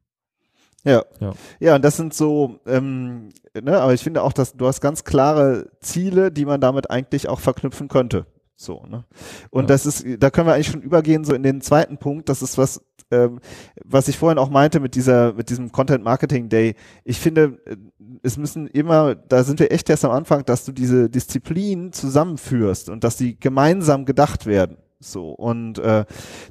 Ja. 0.83 1.03
ja. 1.19 1.33
Ja, 1.59 1.75
und 1.75 1.83
das 1.83 1.97
sind 1.97 2.13
so, 2.13 2.59
ähm, 2.65 3.29
ne, 3.53 3.77
aber 3.79 3.93
ich 3.93 4.01
finde 4.01 4.23
auch, 4.23 4.31
dass 4.31 4.53
du 4.53 4.65
hast 4.65 4.79
ganz 4.79 5.03
klare 5.03 5.69
Ziele, 5.81 6.31
die 6.31 6.45
man 6.45 6.61
damit 6.61 6.89
eigentlich 6.89 7.27
auch 7.27 7.41
verknüpfen 7.41 7.89
könnte. 7.89 8.25
So, 8.55 8.83
ne? 8.87 9.03
Und 9.51 9.65
ja. 9.65 9.67
das 9.67 9.85
ist, 9.85 10.05
da 10.19 10.29
können 10.31 10.47
wir 10.47 10.53
eigentlich 10.53 10.71
schon 10.71 10.81
übergehen, 10.81 11.25
so 11.25 11.33
in 11.33 11.43
den 11.43 11.61
zweiten 11.61 11.97
Punkt, 11.97 12.29
das 12.29 12.41
ist 12.41 12.57
was, 12.57 12.81
ähm, 13.11 13.39
was 13.83 14.07
ich 14.07 14.17
vorhin 14.17 14.39
auch 14.39 14.49
meinte 14.49 14.79
mit 14.79 14.95
dieser, 14.95 15.33
mit 15.33 15.49
diesem 15.49 15.71
Content 15.71 16.03
Marketing 16.03 16.49
Day. 16.49 16.75
Ich 17.03 17.19
finde, 17.19 17.59
äh, 17.65 17.75
es 18.23 18.37
müssen 18.37 18.65
immer, 18.67 19.13
da 19.13 19.43
sind 19.43 19.59
wir 19.59 19.71
echt 19.71 19.89
erst 19.89 20.05
am 20.05 20.11
Anfang, 20.11 20.43
dass 20.45 20.65
du 20.65 20.71
diese 20.71 21.09
Disziplinen 21.09 21.91
zusammenführst 21.91 22.89
und 22.89 23.03
dass 23.03 23.17
die 23.17 23.39
gemeinsam 23.39 24.05
gedacht 24.05 24.45
werden. 24.45 24.77
So, 24.99 25.29
und 25.29 25.77
äh, 25.77 26.05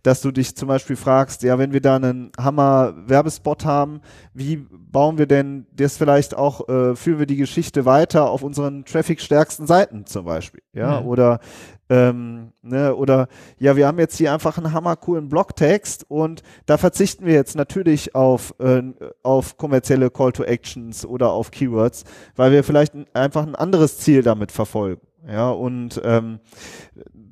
dass 0.05 0.21
du 0.21 0.31
dich 0.31 0.55
zum 0.55 0.69
Beispiel 0.69 0.95
fragst, 0.95 1.43
ja, 1.43 1.59
wenn 1.59 1.73
wir 1.73 1.81
da 1.81 1.97
einen 1.97 2.31
Hammer-Werbespot 2.39 3.65
haben, 3.65 4.01
wie 4.35 4.65
bauen 4.71 5.19
wir 5.19 5.27
denn 5.27 5.67
das 5.75 5.97
vielleicht 5.97 6.37
auch, 6.37 6.69
äh, 6.69 6.95
führen 6.95 7.19
wir 7.19 7.27
die 7.27 7.37
Geschichte 7.37 7.87
weiter 7.87 8.31
auf 8.31 8.45
unseren 8.45 8.85
traffic-stärksten 8.85 9.67
Seiten 9.67 10.07
zum 10.07 10.27
Beispiel, 10.27 10.63
ja, 10.73 11.01
mhm. 11.01 11.09
oder 11.09 11.41
ähm, 11.89 12.53
ne, 12.63 12.95
oder 12.95 13.29
ja, 13.59 13.77
wir 13.77 13.87
haben 13.87 13.99
jetzt 13.99 14.17
hier 14.17 14.33
einfach 14.33 14.59
einen 14.59 14.73
hammercoolen 14.73 15.29
Blogtext 15.29 16.05
und 16.09 16.43
da 16.67 16.79
verzichten 16.79 17.27
wir 17.27 17.35
jetzt 17.35 17.57
natürlich 17.57 18.15
auf, 18.15 18.55
äh, 18.59 18.83
auf 19.23 19.57
kommerzielle 19.57 20.11
Call 20.11 20.33
to 20.33 20.43
Actions 20.45 21.05
oder 21.07 21.31
auf 21.31 21.51
Keywords, 21.51 22.05
weil 22.35 22.53
wir 22.53 22.65
vielleicht 22.65 22.95
einfach 23.15 23.47
ein 23.47 23.55
anderes 23.55 23.99
Ziel 23.99 24.23
damit 24.23 24.53
verfolgen. 24.53 25.01
Ja, 25.29 25.51
und 25.51 26.01
ähm, 26.05 26.39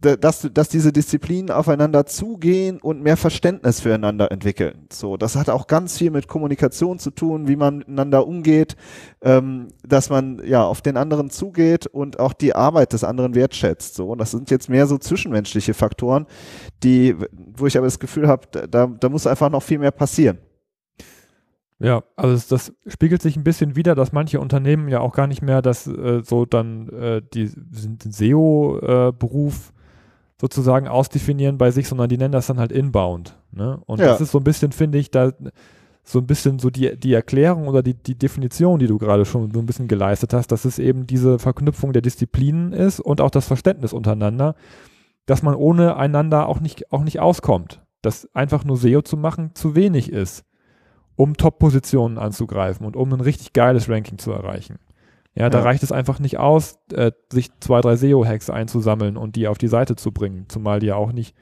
dass, 0.00 0.48
dass 0.52 0.68
diese 0.68 0.92
Disziplinen 0.92 1.50
aufeinander 1.50 2.06
zugehen 2.06 2.80
und 2.80 3.02
mehr 3.02 3.16
Verständnis 3.16 3.80
füreinander 3.80 4.32
entwickeln. 4.32 4.86
So, 4.92 5.16
das 5.16 5.36
hat 5.36 5.48
auch 5.48 5.68
ganz 5.68 5.96
viel 5.96 6.10
mit 6.10 6.26
Kommunikation 6.26 6.98
zu 6.98 7.10
tun, 7.10 7.46
wie 7.46 7.54
man 7.54 7.78
miteinander 7.78 8.26
umgeht, 8.26 8.76
ähm, 9.22 9.68
dass 9.86 10.10
man 10.10 10.42
ja 10.44 10.64
auf 10.64 10.82
den 10.82 10.96
anderen 10.96 11.30
zugeht 11.30 11.86
und 11.86 12.18
auch 12.18 12.32
die 12.32 12.54
Arbeit 12.54 12.92
des 12.92 13.04
anderen 13.04 13.36
wertschätzt. 13.36 13.94
So, 13.94 14.08
und 14.08 14.18
das 14.18 14.32
sind 14.32 14.50
jetzt 14.50 14.68
mehr 14.68 14.88
so 14.88 14.98
zwischenmenschliche 14.98 15.72
Faktoren, 15.72 16.26
die, 16.82 17.16
wo 17.56 17.66
ich 17.66 17.76
aber 17.76 17.86
das 17.86 18.00
Gefühl 18.00 18.26
habe, 18.26 18.66
da, 18.68 18.88
da 18.88 19.08
muss 19.08 19.26
einfach 19.26 19.50
noch 19.50 19.62
viel 19.62 19.78
mehr 19.78 19.92
passieren. 19.92 20.38
Ja, 21.80 22.04
also 22.16 22.40
das, 22.48 22.72
spiegelt 22.86 23.20
sich 23.20 23.36
ein 23.36 23.44
bisschen 23.44 23.76
wieder, 23.76 23.94
dass 23.94 24.12
manche 24.12 24.40
Unternehmen 24.40 24.88
ja 24.88 25.00
auch 25.00 25.12
gar 25.12 25.26
nicht 25.26 25.42
mehr 25.42 25.60
das 25.60 25.86
äh, 25.86 26.22
so 26.24 26.44
dann 26.46 26.88
äh, 26.88 27.20
die 27.34 27.50
SEO-Beruf 28.08 29.68
äh, 29.68 29.72
sozusagen 30.40 30.88
ausdefinieren 30.88 31.58
bei 31.58 31.70
sich, 31.70 31.88
sondern 31.88 32.08
die 32.08 32.18
nennen 32.18 32.32
das 32.32 32.46
dann 32.46 32.60
halt 32.60 32.70
Inbound. 32.70 33.36
Ne? 33.50 33.80
Und 33.86 34.00
ja. 34.00 34.06
das 34.06 34.20
ist 34.20 34.30
so 34.30 34.38
ein 34.38 34.44
bisschen, 34.44 34.72
finde 34.72 34.98
ich, 34.98 35.10
da 35.10 35.32
so 36.04 36.18
ein 36.18 36.26
bisschen 36.26 36.58
so 36.58 36.70
die, 36.70 36.96
die 36.98 37.14
Erklärung 37.14 37.66
oder 37.66 37.82
die, 37.82 37.94
die 37.94 38.14
Definition, 38.14 38.78
die 38.78 38.86
du 38.86 38.98
gerade 38.98 39.24
schon 39.24 39.50
so 39.52 39.58
ein 39.58 39.66
bisschen 39.66 39.88
geleistet 39.88 40.34
hast, 40.34 40.48
dass 40.48 40.66
es 40.66 40.78
eben 40.78 41.06
diese 41.06 41.38
Verknüpfung 41.38 41.92
der 41.92 42.02
Disziplinen 42.02 42.72
ist 42.72 43.00
und 43.00 43.20
auch 43.20 43.30
das 43.30 43.46
Verständnis 43.46 43.92
untereinander, 43.92 44.54
dass 45.26 45.42
man 45.42 45.54
ohne 45.54 45.96
einander 45.96 46.46
auch 46.48 46.60
nicht, 46.60 46.92
auch 46.92 47.02
nicht 47.02 47.20
auskommt. 47.20 47.80
Dass 48.02 48.28
einfach 48.34 48.64
nur 48.64 48.76
SEO 48.76 49.00
zu 49.00 49.16
machen 49.16 49.52
zu 49.54 49.74
wenig 49.74 50.12
ist 50.12 50.44
um 51.16 51.36
Top-Positionen 51.36 52.18
anzugreifen 52.18 52.86
und 52.86 52.96
um 52.96 53.12
ein 53.12 53.20
richtig 53.20 53.52
geiles 53.52 53.88
Ranking 53.88 54.18
zu 54.18 54.32
erreichen. 54.32 54.78
Ja, 55.34 55.50
da 55.50 55.58
ja. 55.58 55.64
reicht 55.64 55.82
es 55.82 55.92
einfach 55.92 56.20
nicht 56.20 56.38
aus, 56.38 56.78
äh, 56.92 57.12
sich 57.32 57.50
zwei, 57.60 57.80
drei 57.80 57.96
SEO-Hacks 57.96 58.50
einzusammeln 58.50 59.16
und 59.16 59.36
die 59.36 59.48
auf 59.48 59.58
die 59.58 59.68
Seite 59.68 59.96
zu 59.96 60.12
bringen, 60.12 60.46
zumal 60.48 60.78
die 60.78 60.86
ja 60.86 60.96
auch 60.96 61.12
nicht, 61.12 61.34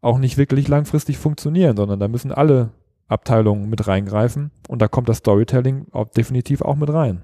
auch 0.00 0.18
nicht 0.18 0.38
wirklich 0.38 0.66
langfristig 0.66 1.18
funktionieren, 1.18 1.76
sondern 1.76 2.00
da 2.00 2.08
müssen 2.08 2.32
alle 2.32 2.70
Abteilungen 3.06 3.68
mit 3.68 3.86
reingreifen 3.86 4.50
und 4.68 4.82
da 4.82 4.88
kommt 4.88 5.08
das 5.08 5.18
Storytelling 5.18 5.86
auch 5.92 6.08
definitiv 6.08 6.62
auch 6.62 6.76
mit 6.76 6.92
rein. 6.92 7.22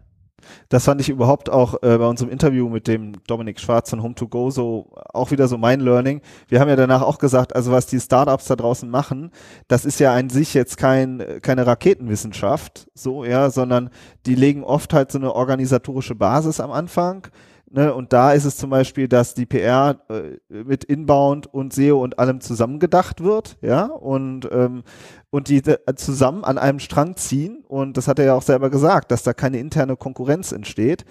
Das 0.69 0.85
fand 0.85 1.01
ich 1.01 1.09
überhaupt 1.09 1.51
auch 1.51 1.75
äh, 1.83 1.99
bei 1.99 2.07
unserem 2.07 2.31
Interview 2.31 2.69
mit 2.69 2.87
dem 2.87 3.13
Dominik 3.27 3.61
Schwarz 3.61 3.91
von 3.91 4.01
Home2Go 4.01 4.51
so 4.51 4.91
auch 5.13 5.31
wieder 5.31 5.49
so 5.49 5.59
mein 5.59 5.81
Learning. 5.81 6.21
Wir 6.49 6.61
haben 6.61 6.69
ja 6.69 6.77
danach 6.77 7.03
auch 7.03 7.19
gesagt, 7.19 7.55
also 7.55 7.73
was 7.73 7.87
die 7.87 8.01
Startups 8.01 8.47
da 8.47 8.57
draußen 8.57 8.89
machen, 8.89 9.31
das 9.69 9.85
ist 9.85 10.01
ja 10.01 10.13
an 10.15 10.31
sich 10.31 10.55
jetzt 10.55 10.77
kein, 10.77 11.23
keine 11.43 11.67
Raketenwissenschaft, 11.67 12.89
so, 12.95 13.25
ja, 13.25 13.51
sondern 13.51 13.91
die 14.27 14.35
legen 14.35 14.65
oft 14.65 14.93
halt 14.93 15.13
so 15.13 15.19
eine 15.19 15.35
organisatorische 15.35 16.15
Basis 16.15 16.61
am 16.61 16.71
Anfang 16.71 17.29
Ne, 17.71 17.93
und 17.93 18.15
da 18.15 18.33
ist 18.33 18.47
es 18.47 18.57
zum 18.57 18.71
Beispiel, 18.71 19.09
dass 19.09 19.35
die 19.35 19.45
PR 19.45 20.01
äh, 20.09 20.63
mit 20.63 20.85
Inbound 20.85 21.53
und 21.53 21.75
SEO 21.75 22.03
und 22.03 22.19
allem 22.19 22.41
zusammengedacht 22.41 23.23
wird, 23.23 23.59
ja, 23.61 23.85
und, 23.85 24.49
ähm, 24.51 24.85
und 25.29 25.49
die 25.49 25.59
äh, 25.59 25.95
zusammen 25.97 26.45
an 26.45 26.57
einem 26.57 26.79
Strang 26.79 27.17
ziehen. 27.17 27.65
Und 27.69 27.99
das 27.99 28.09
hat 28.09 28.19
er 28.19 28.25
ja 28.25 28.35
auch 28.35 28.43
selber 28.43 28.71
gesagt, 28.71 29.11
dass 29.11 29.23
da 29.23 29.35
keine 29.35 29.59
interne 29.59 29.97
Konkurrenz 29.97 30.53
entsteht. 30.53 31.05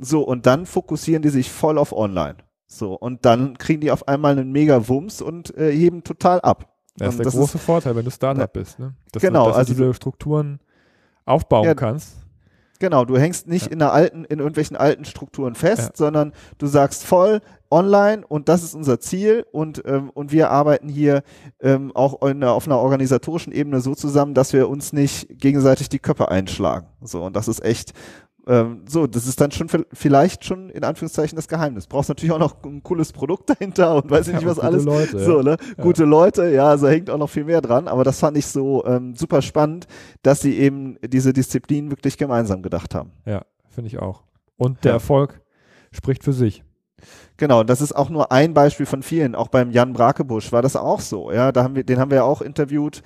So, 0.00 0.22
und 0.22 0.46
dann 0.46 0.66
fokussieren 0.66 1.22
die 1.22 1.28
sich 1.28 1.52
voll 1.52 1.78
auf 1.78 1.92
Online. 1.92 2.36
So, 2.66 2.94
und 2.94 3.24
dann 3.24 3.56
kriegen 3.58 3.80
die 3.80 3.92
auf 3.92 4.08
einmal 4.08 4.32
einen 4.32 4.50
mega 4.50 4.88
Wumms 4.88 5.22
und 5.22 5.56
äh, 5.56 5.70
heben 5.70 6.02
total 6.02 6.40
ab. 6.40 6.74
Das 6.96 7.10
ist 7.10 7.18
der 7.18 7.24
das 7.26 7.34
große 7.34 7.58
ist, 7.58 7.64
Vorteil, 7.64 7.94
wenn 7.94 8.04
du 8.04 8.10
Startup 8.10 8.52
bist, 8.52 8.78
ne? 8.80 8.94
Dass 9.12 9.22
genau, 9.22 9.44
du, 9.44 9.50
dass 9.50 9.58
also 9.58 9.74
du 9.74 9.82
diese 9.82 9.94
Strukturen 9.94 10.58
aufbauen 11.24 11.64
ja, 11.64 11.74
kannst 11.74 12.21
Genau, 12.82 13.04
du 13.04 13.16
hängst 13.16 13.46
nicht 13.46 13.66
ja. 13.66 13.70
in 13.70 13.80
alten, 13.82 14.24
in 14.24 14.40
irgendwelchen 14.40 14.76
alten 14.76 15.04
Strukturen 15.04 15.54
fest, 15.54 15.90
ja. 15.90 15.90
sondern 15.94 16.32
du 16.58 16.66
sagst 16.66 17.04
voll 17.04 17.40
online 17.70 18.26
und 18.26 18.48
das 18.48 18.64
ist 18.64 18.74
unser 18.74 18.98
Ziel 18.98 19.46
und, 19.52 19.84
ähm, 19.86 20.10
und 20.10 20.32
wir 20.32 20.50
arbeiten 20.50 20.88
hier 20.88 21.22
ähm, 21.60 21.92
auch 21.94 22.20
in, 22.26 22.42
auf 22.42 22.66
einer 22.66 22.80
organisatorischen 22.80 23.52
Ebene 23.52 23.80
so 23.80 23.94
zusammen, 23.94 24.34
dass 24.34 24.52
wir 24.52 24.68
uns 24.68 24.92
nicht 24.92 25.28
gegenseitig 25.30 25.90
die 25.90 26.00
Köpfe 26.00 26.28
einschlagen. 26.28 26.88
So, 27.00 27.22
und 27.22 27.36
das 27.36 27.46
ist 27.46 27.64
echt 27.64 27.92
ähm, 28.46 28.82
so, 28.88 29.06
das 29.06 29.26
ist 29.26 29.40
dann 29.40 29.52
schon 29.52 29.68
vielleicht 29.92 30.44
schon 30.44 30.68
in 30.70 30.82
Anführungszeichen 30.82 31.36
das 31.36 31.46
Geheimnis. 31.46 31.86
Brauchst 31.86 32.08
natürlich 32.08 32.32
auch 32.32 32.38
noch 32.38 32.62
ein 32.64 32.82
cooles 32.82 33.12
Produkt 33.12 33.50
dahinter 33.60 33.96
und 33.96 34.10
weiß 34.10 34.26
ich 34.26 34.32
ja, 34.32 34.38
nicht 34.40 34.48
was 34.48 34.58
alles. 34.58 34.84
Leute, 34.84 35.18
so, 35.20 35.42
ne? 35.42 35.56
Ja. 35.76 35.82
Gute 35.82 36.04
Leute, 36.04 36.48
ja, 36.50 36.68
also 36.68 36.88
hängt 36.88 37.08
auch 37.10 37.18
noch 37.18 37.30
viel 37.30 37.44
mehr 37.44 37.60
dran. 37.60 37.86
Aber 37.86 38.04
das 38.04 38.18
fand 38.18 38.36
ich 38.36 38.46
so 38.46 38.84
ähm, 38.84 39.14
super 39.14 39.42
spannend, 39.42 39.86
dass 40.22 40.40
sie 40.40 40.58
eben 40.58 40.98
diese 41.04 41.32
Disziplinen 41.32 41.90
wirklich 41.90 42.18
gemeinsam 42.18 42.62
gedacht 42.62 42.94
haben. 42.94 43.12
Ja, 43.26 43.42
finde 43.68 43.88
ich 43.88 43.98
auch. 43.98 44.24
Und 44.56 44.84
der 44.84 44.90
ja. 44.90 44.96
Erfolg 44.96 45.40
spricht 45.92 46.24
für 46.24 46.32
sich. 46.32 46.64
Genau, 47.36 47.64
das 47.64 47.80
ist 47.80 47.94
auch 47.94 48.10
nur 48.10 48.30
ein 48.30 48.54
Beispiel 48.54 48.86
von 48.86 49.02
vielen. 49.02 49.34
Auch 49.34 49.48
beim 49.48 49.70
Jan 49.70 49.92
Brakebusch 49.92 50.52
war 50.52 50.62
das 50.62 50.76
auch 50.76 51.00
so. 51.00 51.32
Ja, 51.32 51.52
da 51.52 51.64
haben 51.64 51.74
wir, 51.74 51.84
den 51.84 51.98
haben 51.98 52.10
wir 52.10 52.18
ja 52.18 52.24
auch 52.24 52.42
interviewt. 52.42 53.02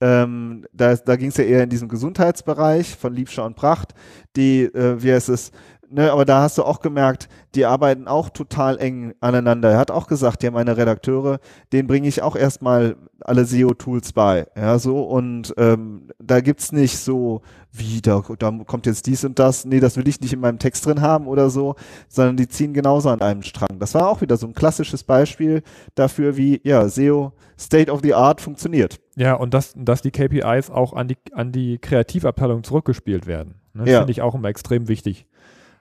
Ähm, 0.00 0.66
da 0.72 0.94
da 0.96 1.16
ging 1.16 1.28
es 1.28 1.36
ja 1.36 1.44
eher 1.44 1.64
in 1.64 1.70
diesem 1.70 1.88
Gesundheitsbereich 1.88 2.96
von 2.96 3.12
Liebscher 3.12 3.44
und 3.44 3.56
Pracht, 3.56 3.94
die, 4.36 4.62
äh, 4.62 5.02
wie 5.02 5.12
heißt 5.12 5.28
es, 5.28 5.50
ne, 5.90 6.12
aber 6.12 6.24
da 6.24 6.42
hast 6.42 6.58
du 6.58 6.64
auch 6.64 6.80
gemerkt, 6.80 7.28
die 7.54 7.66
arbeiten 7.66 8.08
auch 8.08 8.30
total 8.30 8.78
eng 8.78 9.14
aneinander. 9.20 9.72
Er 9.72 9.78
hat 9.78 9.90
auch 9.90 10.06
gesagt, 10.06 10.42
ja, 10.42 10.50
meine 10.50 10.76
Redakteure, 10.76 11.40
denen 11.72 11.88
bringe 11.88 12.08
ich 12.08 12.22
auch 12.22 12.36
erstmal 12.36 12.96
alle 13.20 13.44
SEO-Tools 13.44 14.12
bei. 14.12 14.46
Ja, 14.56 14.78
so, 14.78 15.02
und 15.02 15.52
ähm, 15.58 16.08
da 16.18 16.40
gibt's 16.40 16.72
nicht 16.72 16.98
so, 16.98 17.42
wie, 17.72 18.00
da, 18.00 18.22
da 18.38 18.50
kommt 18.66 18.86
jetzt 18.86 19.06
dies 19.06 19.24
und 19.24 19.38
das, 19.38 19.64
nee, 19.64 19.80
das 19.80 19.96
will 19.96 20.08
ich 20.08 20.20
nicht 20.20 20.32
in 20.32 20.40
meinem 20.40 20.58
Text 20.58 20.86
drin 20.86 21.00
haben 21.00 21.26
oder 21.26 21.50
so, 21.50 21.76
sondern 22.08 22.36
die 22.36 22.48
ziehen 22.48 22.72
genauso 22.72 23.10
an 23.10 23.20
einem 23.20 23.42
Strang. 23.42 23.78
Das 23.78 23.94
war 23.94 24.08
auch 24.08 24.20
wieder 24.20 24.36
so 24.36 24.46
ein 24.46 24.54
klassisches 24.54 25.04
Beispiel 25.04 25.62
dafür, 25.94 26.36
wie 26.36 26.60
ja, 26.64 26.88
SEO 26.88 27.32
State 27.58 27.90
of 27.92 28.00
the 28.02 28.14
Art 28.14 28.40
funktioniert. 28.40 29.00
Ja, 29.16 29.34
und 29.34 29.52
dass, 29.54 29.74
dass 29.76 30.02
die 30.02 30.10
KPIs 30.10 30.70
auch 30.70 30.94
an 30.94 31.08
die, 31.08 31.16
an 31.32 31.52
die 31.52 31.78
Kreativabteilung 31.78 32.64
zurückgespielt 32.64 33.26
werden. 33.26 33.56
Ne? 33.74 33.84
Das 33.84 33.90
ja. 33.90 33.98
finde 33.98 34.12
ich 34.12 34.22
auch 34.22 34.34
immer 34.34 34.48
extrem 34.48 34.88
wichtig. 34.88 35.26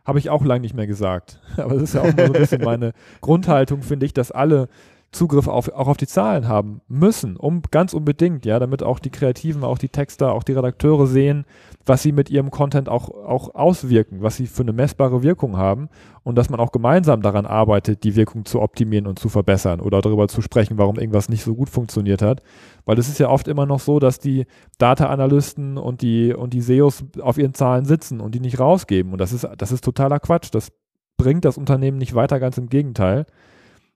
Habe 0.09 0.17
ich 0.17 0.31
auch 0.31 0.43
lange 0.43 0.61
nicht 0.61 0.73
mehr 0.73 0.87
gesagt. 0.87 1.39
Aber 1.57 1.75
das 1.75 1.83
ist 1.83 1.93
ja 1.93 2.01
auch 2.01 2.15
mal 2.15 2.27
so 2.27 2.33
ein 2.33 2.39
bisschen 2.39 2.63
meine 2.63 2.93
Grundhaltung, 3.21 3.83
finde 3.83 4.07
ich, 4.07 4.13
dass 4.13 4.31
alle 4.31 4.67
Zugriff 5.11 5.47
auf, 5.47 5.69
auch 5.69 5.87
auf 5.87 5.97
die 5.97 6.05
Zahlen 6.05 6.47
haben 6.47 6.81
müssen, 6.87 7.35
um 7.35 7.63
ganz 7.71 7.93
unbedingt, 7.93 8.45
ja, 8.45 8.59
damit 8.59 8.83
auch 8.83 8.99
die 8.99 9.09
Kreativen, 9.09 9.63
auch 9.63 9.79
die 9.79 9.89
Texter, 9.89 10.33
auch 10.33 10.43
die 10.43 10.53
Redakteure 10.53 11.07
sehen, 11.07 11.45
was 11.83 12.03
sie 12.03 12.11
mit 12.11 12.29
ihrem 12.29 12.51
Content 12.51 12.89
auch, 12.89 13.09
auch 13.09 13.55
auswirken, 13.55 14.21
was 14.21 14.35
sie 14.35 14.45
für 14.45 14.61
eine 14.61 14.71
messbare 14.73 15.23
Wirkung 15.23 15.57
haben 15.57 15.89
und 16.23 16.35
dass 16.35 16.51
man 16.51 16.59
auch 16.59 16.71
gemeinsam 16.71 17.23
daran 17.23 17.47
arbeitet, 17.47 18.03
die 18.03 18.15
Wirkung 18.15 18.45
zu 18.45 18.61
optimieren 18.61 19.07
und 19.07 19.17
zu 19.17 19.29
verbessern 19.29 19.79
oder 19.79 19.99
darüber 20.01 20.27
zu 20.27 20.43
sprechen, 20.43 20.77
warum 20.77 20.97
irgendwas 20.97 21.27
nicht 21.27 21.43
so 21.43 21.55
gut 21.55 21.69
funktioniert 21.69 22.21
hat. 22.21 22.43
Weil 22.85 22.99
es 22.99 23.09
ist 23.09 23.19
ja 23.19 23.29
oft 23.29 23.47
immer 23.47 23.65
noch 23.65 23.79
so, 23.79 23.99
dass 23.99 24.19
die 24.19 24.45
Data-Analysten 24.77 25.77
und 25.77 26.03
die, 26.03 26.33
und 26.33 26.53
die 26.53 26.61
SEOs 26.61 27.05
auf 27.19 27.39
ihren 27.39 27.55
Zahlen 27.55 27.85
sitzen 27.85 28.21
und 28.21 28.35
die 28.35 28.39
nicht 28.39 28.59
rausgeben. 28.59 29.11
Und 29.11 29.19
das 29.19 29.33
ist, 29.33 29.47
das 29.57 29.71
ist 29.71 29.83
totaler 29.83 30.19
Quatsch. 30.19 30.49
Das 30.51 30.71
bringt 31.17 31.45
das 31.45 31.57
Unternehmen 31.57 31.97
nicht 31.97 32.13
weiter, 32.13 32.39
ganz 32.39 32.59
im 32.59 32.69
Gegenteil. 32.69 33.25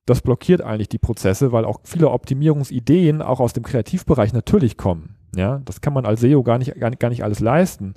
Das 0.05 0.21
blockiert 0.21 0.61
eigentlich 0.61 0.89
die 0.89 0.97
Prozesse, 0.97 1.51
weil 1.51 1.65
auch 1.65 1.79
viele 1.83 2.09
Optimierungsideen 2.09 3.21
auch 3.21 3.39
aus 3.39 3.53
dem 3.53 3.63
Kreativbereich 3.63 4.33
natürlich 4.33 4.77
kommen. 4.77 5.15
Ja, 5.35 5.61
das 5.65 5.81
kann 5.81 5.93
man 5.93 6.05
als 6.05 6.21
SEO 6.21 6.43
gar 6.43 6.57
nicht, 6.57 6.75
gar 6.79 6.89
nicht, 6.89 6.99
gar 6.99 7.09
nicht 7.09 7.23
alles 7.23 7.39
leisten. 7.39 7.93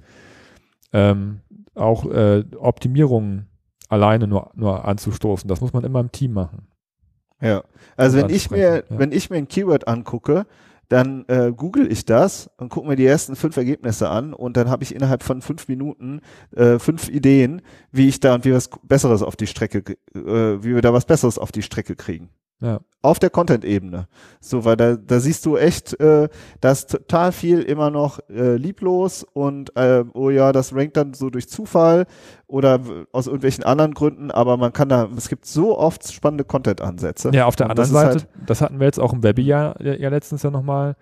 Ähm, 0.92 1.40
auch 1.74 2.06
äh, 2.06 2.44
Optimierungen 2.58 3.48
alleine 3.88 4.26
nur, 4.26 4.50
nur 4.54 4.84
anzustoßen. 4.84 5.48
Das 5.48 5.60
muss 5.60 5.72
man 5.72 5.84
immer 5.84 6.00
im 6.00 6.12
Team 6.12 6.32
machen. 6.32 6.68
Ja, 7.40 7.64
also 7.96 8.18
wenn 8.18 8.30
ich 8.30 8.50
mir, 8.50 8.76
ja. 8.76 8.98
wenn 8.98 9.12
ich 9.12 9.28
mir 9.28 9.36
ein 9.36 9.48
Keyword 9.48 9.88
angucke, 9.88 10.46
dann 10.88 11.24
äh, 11.28 11.52
google 11.54 11.90
ich 11.90 12.04
das 12.04 12.50
und 12.56 12.68
gucke 12.68 12.88
mir 12.88 12.96
die 12.96 13.06
ersten 13.06 13.36
fünf 13.36 13.56
Ergebnisse 13.56 14.08
an 14.08 14.32
und 14.32 14.56
dann 14.56 14.70
habe 14.70 14.84
ich 14.84 14.94
innerhalb 14.94 15.22
von 15.22 15.42
fünf 15.42 15.68
Minuten 15.68 16.20
äh, 16.54 16.78
fünf 16.78 17.08
Ideen, 17.08 17.62
wie 17.90 18.08
ich 18.08 18.20
da 18.20 18.34
und 18.34 18.44
wie 18.44 18.52
was 18.52 18.70
Besseres 18.82 19.22
auf 19.22 19.36
die 19.36 19.46
Strecke, 19.46 19.96
äh, 20.14 20.62
wie 20.62 20.74
wir 20.74 20.82
da 20.82 20.92
was 20.92 21.04
Besseres 21.04 21.38
auf 21.38 21.52
die 21.52 21.62
Strecke 21.62 21.96
kriegen. 21.96 22.30
Ja. 22.60 22.80
Auf 23.02 23.18
der 23.20 23.30
Content-Ebene. 23.30 24.08
So, 24.40 24.64
weil 24.64 24.76
da, 24.76 24.96
da 24.96 25.20
siehst 25.20 25.46
du 25.46 25.56
echt, 25.56 25.98
äh, 26.00 26.28
da 26.60 26.70
ist 26.72 26.90
total 26.90 27.30
viel 27.30 27.60
immer 27.60 27.90
noch 27.90 28.18
äh, 28.28 28.56
lieblos 28.56 29.24
und 29.32 29.76
äh, 29.76 30.04
oh 30.14 30.30
ja, 30.30 30.50
das 30.50 30.74
rankt 30.74 30.96
dann 30.96 31.14
so 31.14 31.30
durch 31.30 31.48
Zufall 31.48 32.06
oder 32.48 32.80
aus 33.12 33.26
irgendwelchen 33.26 33.62
anderen 33.62 33.94
Gründen, 33.94 34.30
aber 34.32 34.56
man 34.56 34.72
kann 34.72 34.88
da, 34.88 35.08
es 35.16 35.28
gibt 35.28 35.46
so 35.46 35.78
oft 35.78 36.10
spannende 36.10 36.44
Content-Ansätze. 36.44 37.30
Ja, 37.32 37.46
auf 37.46 37.54
der 37.54 37.70
anderen 37.70 37.90
Seite, 37.90 38.08
halt 38.08 38.28
das 38.46 38.60
hatten 38.60 38.80
wir 38.80 38.86
jetzt 38.86 38.98
auch 38.98 39.12
im 39.12 39.22
Webinar 39.22 39.80
ja, 39.80 39.94
ja 39.94 40.08
letztens 40.08 40.42
ja 40.42 40.50
nochmal 40.50 40.96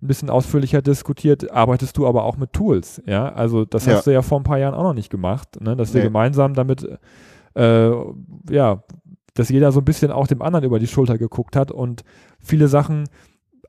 ein 0.00 0.06
bisschen 0.06 0.30
ausführlicher 0.30 0.80
diskutiert, 0.80 1.50
arbeitest 1.50 1.96
du 1.96 2.06
aber 2.06 2.22
auch 2.22 2.36
mit 2.36 2.52
Tools, 2.52 3.02
ja, 3.04 3.32
also 3.32 3.64
das 3.64 3.86
ja. 3.86 3.94
hast 3.94 4.06
du 4.06 4.12
ja 4.12 4.22
vor 4.22 4.38
ein 4.38 4.44
paar 4.44 4.58
Jahren 4.58 4.74
auch 4.74 4.84
noch 4.84 4.94
nicht 4.94 5.10
gemacht, 5.10 5.60
ne? 5.60 5.74
dass 5.74 5.92
wir 5.92 6.02
gemeinsam 6.02 6.54
damit 6.54 6.86
äh, 7.54 7.90
ja, 8.50 8.82
dass 9.38 9.48
jeder 9.48 9.72
so 9.72 9.80
ein 9.80 9.84
bisschen 9.84 10.10
auch 10.10 10.26
dem 10.26 10.42
anderen 10.42 10.64
über 10.64 10.78
die 10.78 10.86
Schulter 10.86 11.16
geguckt 11.16 11.54
hat 11.54 11.70
und 11.70 12.02
viele 12.40 12.68
Sachen 12.68 13.08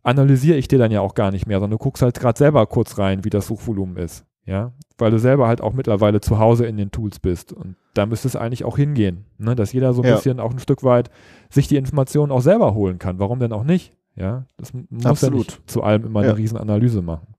analysiere 0.04 0.58
ich 0.58 0.68
dir 0.68 0.80
dann 0.80 0.92
ja 0.92 1.02
auch 1.02 1.14
gar 1.14 1.32
nicht 1.32 1.46
mehr, 1.46 1.60
sondern 1.60 1.78
du 1.78 1.84
guckst 1.84 2.02
halt 2.02 2.20
gerade 2.20 2.38
selber 2.38 2.66
kurz 2.66 2.98
rein, 2.98 3.24
wie 3.24 3.30
das 3.30 3.48
Suchvolumen 3.48 3.98
ist. 3.98 4.26
Ja, 4.46 4.72
weil 4.98 5.12
du 5.12 5.20
selber 5.20 5.48
halt 5.48 5.62
auch 5.62 5.74
mittlerweile 5.74 6.22
zu 6.22 6.40
Hause 6.40 6.66
in 6.66 6.76
den 6.76 6.90
Tools 6.90 7.20
bist. 7.20 7.54
Und 7.54 7.76
da 7.94 8.08
müsste 8.08 8.28
es 8.28 8.36
eigentlich 8.36 8.66
auch 8.66 8.78
hingehen, 8.78 9.26
ne? 9.38 9.56
dass 9.56 9.74
jeder 9.74 9.94
so 9.94 10.02
ein 10.02 10.08
ja. 10.08 10.16
bisschen 10.16 10.40
auch 10.40 10.50
ein 10.52 10.58
Stück 10.58 10.84
weit 10.84 11.12
sich 11.52 11.68
die 11.68 11.76
Informationen 11.76 12.32
auch 12.32 12.42
selber 12.42 12.74
holen 12.74 12.98
kann. 12.98 13.20
Warum 13.20 13.38
denn 13.38 13.54
auch 13.54 13.64
nicht? 13.64 13.94
Ja, 14.16 14.46
das 14.58 14.74
muss 14.74 15.06
Absolut. 15.06 15.52
ja 15.52 15.58
nicht 15.58 15.70
zu 15.70 15.84
allem 15.84 16.06
immer 16.06 16.24
ja. 16.24 16.30
eine 16.30 16.38
Riesenanalyse 16.40 17.04
machen. 17.04 17.36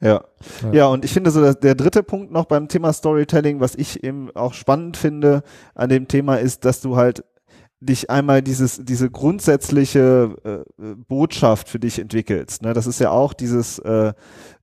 Ja. 0.00 0.22
ja. 0.62 0.72
ja, 0.72 0.86
und 0.86 1.04
ich 1.04 1.12
finde 1.12 1.32
so, 1.32 1.40
dass 1.40 1.58
der 1.58 1.74
dritte 1.74 2.04
Punkt 2.04 2.30
noch 2.30 2.44
beim 2.44 2.68
Thema 2.68 2.92
Storytelling, 2.92 3.58
was 3.58 3.74
ich 3.74 4.04
eben 4.04 4.30
auch 4.36 4.54
spannend 4.54 4.96
finde 4.96 5.42
an 5.74 5.88
dem 5.88 6.06
Thema 6.06 6.36
ist, 6.36 6.64
dass 6.64 6.80
du 6.80 6.94
halt 6.96 7.24
dich 7.84 8.10
einmal 8.10 8.42
dieses, 8.42 8.80
diese 8.82 9.10
grundsätzliche 9.10 10.64
äh, 10.78 10.94
Botschaft 11.08 11.68
für 11.68 11.78
dich 11.78 11.98
entwickelst. 11.98 12.62
Ne? 12.62 12.72
Das 12.72 12.86
ist 12.86 13.00
ja 13.00 13.10
auch 13.10 13.32
dieses 13.32 13.78
äh, 13.80 14.12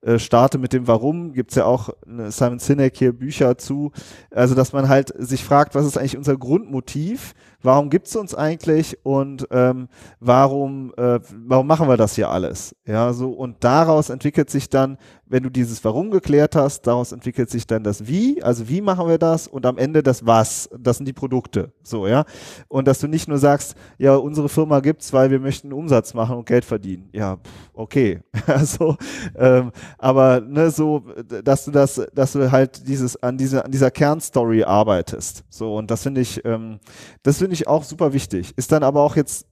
äh, 0.01 0.19
Starte 0.19 0.57
mit 0.57 0.73
dem 0.73 0.87
Warum, 0.87 1.33
gibt's 1.33 1.55
ja 1.55 1.65
auch 1.65 1.89
ne, 2.05 2.31
Simon 2.31 2.59
Sinek 2.59 2.97
hier 2.97 3.13
Bücher 3.13 3.57
zu. 3.57 3.91
Also, 4.31 4.55
dass 4.55 4.73
man 4.73 4.89
halt 4.89 5.13
sich 5.17 5.43
fragt, 5.43 5.75
was 5.75 5.85
ist 5.85 5.97
eigentlich 5.97 6.17
unser 6.17 6.37
Grundmotiv? 6.37 7.33
Warum 7.61 7.89
gibt's 7.91 8.15
uns 8.15 8.33
eigentlich 8.33 8.97
und 9.03 9.47
ähm, 9.51 9.87
warum, 10.19 10.93
äh, 10.97 11.19
warum 11.45 11.67
machen 11.67 11.87
wir 11.87 11.97
das 11.97 12.15
hier 12.15 12.29
alles? 12.29 12.75
Ja, 12.87 13.13
so 13.13 13.31
und 13.31 13.63
daraus 13.63 14.09
entwickelt 14.09 14.49
sich 14.49 14.69
dann 14.69 14.97
wenn 15.31 15.43
du 15.43 15.49
dieses 15.49 15.83
Warum 15.85 16.11
geklärt 16.11 16.57
hast, 16.57 16.85
daraus 16.87 17.13
entwickelt 17.13 17.49
sich 17.49 17.65
dann 17.65 17.85
das 17.85 18.05
Wie, 18.05 18.43
also 18.43 18.67
wie 18.67 18.81
machen 18.81 19.07
wir 19.07 19.17
das 19.17 19.47
und 19.47 19.65
am 19.65 19.77
Ende 19.77 20.03
das 20.03 20.25
Was, 20.25 20.69
das 20.77 20.97
sind 20.97 21.05
die 21.05 21.13
Produkte, 21.13 21.71
so, 21.83 22.05
ja. 22.05 22.25
Und 22.67 22.85
dass 22.85 22.99
du 22.99 23.07
nicht 23.07 23.29
nur 23.29 23.37
sagst, 23.37 23.75
ja, 23.97 24.15
unsere 24.15 24.49
Firma 24.49 24.81
gibt's, 24.81 25.13
weil 25.13 25.31
wir 25.31 25.39
möchten 25.39 25.71
Umsatz 25.71 26.13
machen 26.13 26.35
und 26.35 26.45
Geld 26.45 26.65
verdienen. 26.65 27.07
Ja, 27.13 27.37
okay. 27.73 28.19
also, 28.45 28.97
ähm, 29.37 29.71
aber 29.97 30.41
ne, 30.41 30.69
so, 30.71 31.03
dass 31.43 31.65
du 31.65 31.71
das, 31.71 32.01
dass 32.13 32.33
du 32.33 32.51
halt 32.51 32.87
dieses, 32.87 33.21
an 33.21 33.37
diese, 33.37 33.65
an 33.65 33.71
dieser 33.71 33.91
Kernstory 33.91 34.63
arbeitest. 34.63 35.43
So, 35.49 35.75
und 35.75 35.91
das 35.91 36.03
finde 36.03 36.21
ich, 36.21 36.43
ähm, 36.45 36.79
das 37.23 37.39
finde 37.39 37.53
ich 37.53 37.67
auch 37.67 37.83
super 37.83 38.13
wichtig. 38.13 38.53
Ist 38.57 38.71
dann 38.71 38.83
aber 38.83 39.01
auch 39.01 39.15
jetzt 39.15 39.47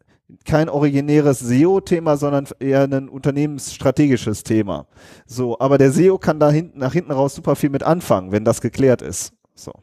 kein 0.45 0.69
originäres 0.69 1.39
SEO-Thema, 1.39 2.17
sondern 2.17 2.47
eher 2.59 2.83
ein 2.83 3.09
unternehmensstrategisches 3.09 4.43
Thema. 4.43 4.87
So, 5.25 5.59
aber 5.59 5.77
der 5.77 5.91
SEO 5.91 6.17
kann 6.17 6.39
da 6.39 6.51
hinten, 6.51 6.79
nach 6.79 6.93
hinten 6.93 7.11
raus 7.11 7.35
super 7.35 7.55
viel 7.55 7.69
mit 7.69 7.83
anfangen, 7.83 8.31
wenn 8.31 8.45
das 8.45 8.61
geklärt 8.61 9.01
ist. 9.01 9.33
So. 9.55 9.73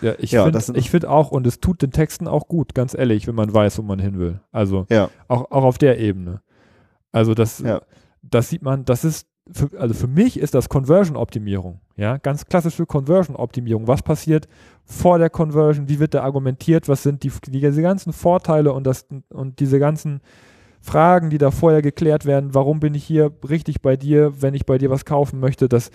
Ja, 0.00 0.14
ich 0.18 0.32
ja, 0.32 0.44
finde 0.44 0.82
find 0.82 1.06
auch, 1.06 1.30
und 1.30 1.46
es 1.46 1.60
tut 1.60 1.82
den 1.82 1.90
Texten 1.90 2.28
auch 2.28 2.48
gut, 2.48 2.74
ganz 2.74 2.94
ehrlich, 2.94 3.26
wenn 3.26 3.34
man 3.34 3.52
weiß, 3.52 3.78
wo 3.78 3.82
man 3.82 3.98
hin 3.98 4.18
will. 4.18 4.40
Also 4.52 4.86
ja. 4.90 5.10
auch, 5.28 5.50
auch 5.50 5.64
auf 5.64 5.78
der 5.78 5.98
Ebene. 5.98 6.42
Also 7.12 7.34
das, 7.34 7.60
ja. 7.60 7.80
das 8.22 8.48
sieht 8.48 8.62
man, 8.62 8.84
das 8.84 9.04
ist 9.04 9.26
für, 9.52 9.68
also 9.78 9.94
für 9.94 10.06
mich 10.06 10.38
ist 10.38 10.54
das 10.54 10.68
Conversion-Optimierung. 10.68 11.80
Ja, 11.96 12.16
ganz 12.16 12.46
klassische 12.46 12.86
Conversion-Optimierung. 12.86 13.86
Was 13.86 14.02
passiert 14.02 14.48
vor 14.84 15.18
der 15.18 15.30
Conversion? 15.30 15.88
Wie 15.88 16.00
wird 16.00 16.14
da 16.14 16.22
argumentiert? 16.22 16.88
Was 16.88 17.02
sind 17.02 17.22
die, 17.22 17.32
die, 17.46 17.60
diese 17.60 17.82
ganzen 17.82 18.12
Vorteile 18.12 18.72
und, 18.72 18.86
das, 18.86 19.06
und 19.28 19.60
diese 19.60 19.78
ganzen 19.78 20.20
Fragen, 20.80 21.30
die 21.30 21.38
da 21.38 21.50
vorher 21.50 21.82
geklärt 21.82 22.24
werden? 22.24 22.54
Warum 22.54 22.80
bin 22.80 22.94
ich 22.94 23.04
hier 23.04 23.32
richtig 23.48 23.82
bei 23.82 23.96
dir, 23.96 24.40
wenn 24.40 24.54
ich 24.54 24.64
bei 24.64 24.78
dir 24.78 24.90
was 24.90 25.04
kaufen 25.04 25.40
möchte? 25.40 25.68
Das, 25.68 25.90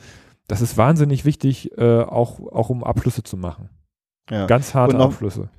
das 0.47 0.62
ist 0.62 0.77
wahnsinnig 0.77 1.25
wichtig, 1.25 1.75
äh, 1.77 2.01
auch, 2.01 2.39
auch 2.51 2.69
um 2.69 2.83
Abschlüsse 2.83 3.23
zu 3.23 3.35
machen. 3.35 3.69
Ja. 4.29 4.45
Ganz 4.45 4.75
harte 4.75 4.95
noch, 4.95 5.05
Abschlüsse. 5.05 5.49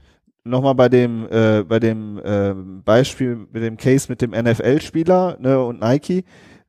Nochmal 0.45 0.77
bei 0.77 0.89
dem, 0.89 1.27
äh, 1.29 1.65
bei 1.65 1.81
dem 1.81 2.19
äh, 2.19 2.55
Beispiel, 2.85 3.49
mit 3.53 3.63
dem 3.65 3.77
Case 3.77 4.07
mit 4.09 4.23
dem 4.23 4.31
NFL-Spieler 4.31 5.39
ne, 5.41 5.63
und 5.63 5.81
Nike 5.81 6.25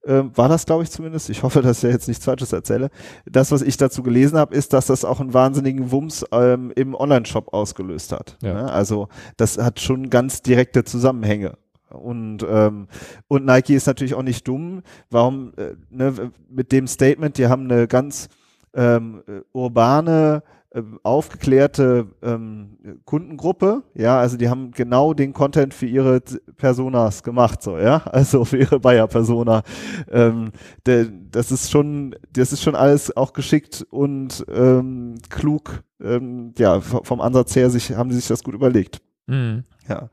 ähm, 0.05 0.31
war 0.35 0.49
das, 0.49 0.65
glaube 0.65 0.83
ich, 0.83 0.91
zumindest. 0.91 1.29
Ich 1.29 1.43
hoffe, 1.43 1.61
dass 1.61 1.83
ich 1.83 1.91
jetzt 1.91 2.07
nichts 2.07 2.25
Falsches 2.25 2.53
erzähle. 2.53 2.89
Das, 3.25 3.51
was 3.51 3.61
ich 3.61 3.77
dazu 3.77 4.01
gelesen 4.03 4.37
habe, 4.37 4.55
ist, 4.55 4.73
dass 4.73 4.87
das 4.87 5.05
auch 5.05 5.19
einen 5.19 5.33
wahnsinnigen 5.33 5.91
Wumms 5.91 6.25
ähm, 6.31 6.71
im 6.75 6.95
Online-Shop 6.95 7.53
ausgelöst 7.53 8.11
hat. 8.11 8.37
Ja. 8.41 8.53
Ne? 8.53 8.71
Also 8.71 9.09
das 9.37 9.57
hat 9.57 9.79
schon 9.79 10.09
ganz 10.09 10.41
direkte 10.41 10.83
Zusammenhänge. 10.83 11.57
Und, 11.89 12.45
ähm, 12.49 12.87
und 13.27 13.45
Nike 13.45 13.75
ist 13.75 13.85
natürlich 13.85 14.15
auch 14.15 14.23
nicht 14.23 14.47
dumm. 14.47 14.81
Warum, 15.09 15.53
äh, 15.57 15.75
ne, 15.89 16.31
mit 16.49 16.71
dem 16.71 16.87
Statement, 16.87 17.37
die 17.37 17.47
haben 17.47 17.69
eine 17.69 17.87
ganz 17.87 18.29
ähm, 18.73 19.21
urbane 19.51 20.43
ähm, 20.43 20.61
aufgeklärte 21.03 22.07
ähm, 22.21 22.77
Kundengruppe, 23.03 23.84
ja, 23.93 24.19
also 24.19 24.38
die 24.38 24.47
haben 24.47 24.71
genau 24.71 25.13
den 25.13 25.34
Content 25.34 25.73
für 25.73 25.86
ihre 25.86 26.21
Personas 26.55 27.23
gemacht, 27.23 27.62
so, 27.62 27.77
ja, 27.77 27.97
also 28.05 28.45
für 28.45 28.57
ihre 28.57 28.79
Bayer-Persona. 28.79 29.63
Ähm, 30.10 30.51
der, 30.86 31.05
das 31.05 31.51
ist 31.51 31.71
schon, 31.71 32.15
das 32.31 32.53
ist 32.53 32.63
schon 32.63 32.75
alles 32.75 33.15
auch 33.15 33.34
geschickt 33.34 33.86
und 33.89 34.45
ähm, 34.49 35.15
klug, 35.29 35.84
ähm, 36.01 36.53
ja, 36.57 36.79
vom 36.79 37.19
Ansatz 37.19 37.55
her 37.55 37.69
sich, 37.69 37.91
haben 37.91 38.12
sie 38.12 38.17
sich 38.17 38.27
das 38.27 38.43
gut 38.43 38.53
überlegt. 38.53 39.01
Mhm. 39.27 39.65
Ja, 39.89 40.10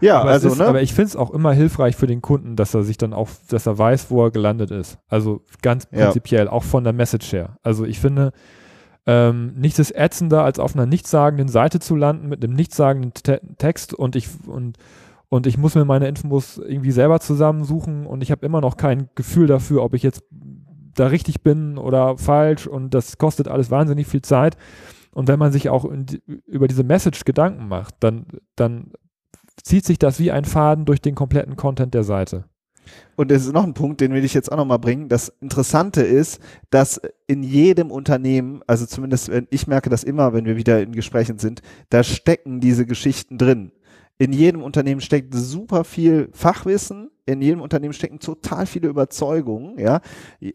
ja 0.00 0.20
aber 0.20 0.30
also, 0.30 0.48
ist, 0.48 0.58
ne? 0.58 0.66
aber 0.66 0.80
ich 0.80 0.94
finde 0.94 1.08
es 1.08 1.16
auch 1.16 1.32
immer 1.32 1.52
hilfreich 1.52 1.96
für 1.96 2.06
den 2.06 2.22
Kunden, 2.22 2.56
dass 2.56 2.72
er 2.72 2.82
sich 2.82 2.96
dann 2.96 3.12
auch, 3.12 3.28
dass 3.50 3.66
er 3.66 3.76
weiß, 3.76 4.10
wo 4.10 4.24
er 4.24 4.30
gelandet 4.30 4.70
ist. 4.70 4.98
Also 5.08 5.44
ganz 5.60 5.84
prinzipiell, 5.84 6.46
ja. 6.46 6.52
auch 6.52 6.64
von 6.64 6.84
der 6.84 6.94
Message 6.94 7.30
her. 7.32 7.58
Also 7.62 7.84
ich 7.84 8.00
finde, 8.00 8.32
ähm, 9.08 9.54
nichts 9.56 9.78
ist 9.78 9.96
ätzender, 9.96 10.44
als 10.44 10.58
auf 10.58 10.74
einer 10.74 10.84
nichtssagenden 10.84 11.48
Seite 11.48 11.80
zu 11.80 11.96
landen 11.96 12.28
mit 12.28 12.44
einem 12.44 12.52
nichtssagenden 12.52 13.14
Te 13.14 13.40
Text 13.56 13.94
und 13.94 14.14
ich 14.14 14.28
und 14.46 14.76
und 15.30 15.46
ich 15.46 15.56
muss 15.56 15.74
mir 15.74 15.86
meine 15.86 16.08
Infos 16.08 16.58
irgendwie 16.58 16.90
selber 16.90 17.18
zusammensuchen 17.18 18.06
und 18.06 18.22
ich 18.22 18.30
habe 18.30 18.44
immer 18.44 18.60
noch 18.60 18.76
kein 18.76 19.08
Gefühl 19.14 19.46
dafür, 19.46 19.82
ob 19.82 19.94
ich 19.94 20.02
jetzt 20.02 20.22
da 20.94 21.06
richtig 21.06 21.42
bin 21.42 21.78
oder 21.78 22.18
falsch 22.18 22.66
und 22.66 22.92
das 22.92 23.16
kostet 23.16 23.48
alles 23.48 23.70
wahnsinnig 23.70 24.06
viel 24.06 24.22
Zeit. 24.22 24.56
Und 25.12 25.28
wenn 25.28 25.38
man 25.38 25.52
sich 25.52 25.70
auch 25.70 25.86
die, 25.90 26.22
über 26.46 26.68
diese 26.68 26.84
Message 26.84 27.24
Gedanken 27.24 27.66
macht, 27.66 27.94
dann, 28.00 28.26
dann 28.56 28.92
zieht 29.62 29.84
sich 29.84 29.98
das 29.98 30.18
wie 30.18 30.30
ein 30.30 30.44
Faden 30.44 30.84
durch 30.84 31.00
den 31.00 31.14
kompletten 31.14 31.56
Content 31.56 31.94
der 31.94 32.04
Seite. 32.04 32.44
Und 33.16 33.32
es 33.32 33.46
ist 33.46 33.52
noch 33.52 33.64
ein 33.64 33.74
Punkt, 33.74 34.00
den 34.00 34.12
will 34.12 34.24
ich 34.24 34.34
jetzt 34.34 34.50
auch 34.52 34.56
nochmal 34.56 34.78
bringen. 34.78 35.08
Das 35.08 35.32
Interessante 35.40 36.02
ist, 36.02 36.40
dass 36.70 37.00
in 37.26 37.42
jedem 37.42 37.90
Unternehmen, 37.90 38.62
also 38.66 38.86
zumindest 38.86 39.30
ich 39.50 39.66
merke 39.66 39.90
das 39.90 40.04
immer, 40.04 40.32
wenn 40.32 40.44
wir 40.44 40.56
wieder 40.56 40.80
in 40.80 40.92
Gesprächen 40.92 41.38
sind, 41.38 41.62
da 41.90 42.04
stecken 42.04 42.60
diese 42.60 42.86
Geschichten 42.86 43.38
drin. 43.38 43.72
In 44.20 44.32
jedem 44.32 44.62
Unternehmen 44.62 45.00
steckt 45.00 45.32
super 45.32 45.84
viel 45.84 46.28
Fachwissen, 46.32 47.10
in 47.24 47.42
jedem 47.42 47.60
Unternehmen 47.60 47.92
stecken 47.92 48.18
total 48.18 48.66
viele 48.66 48.88
Überzeugungen, 48.88 49.78
ja. 49.78 50.00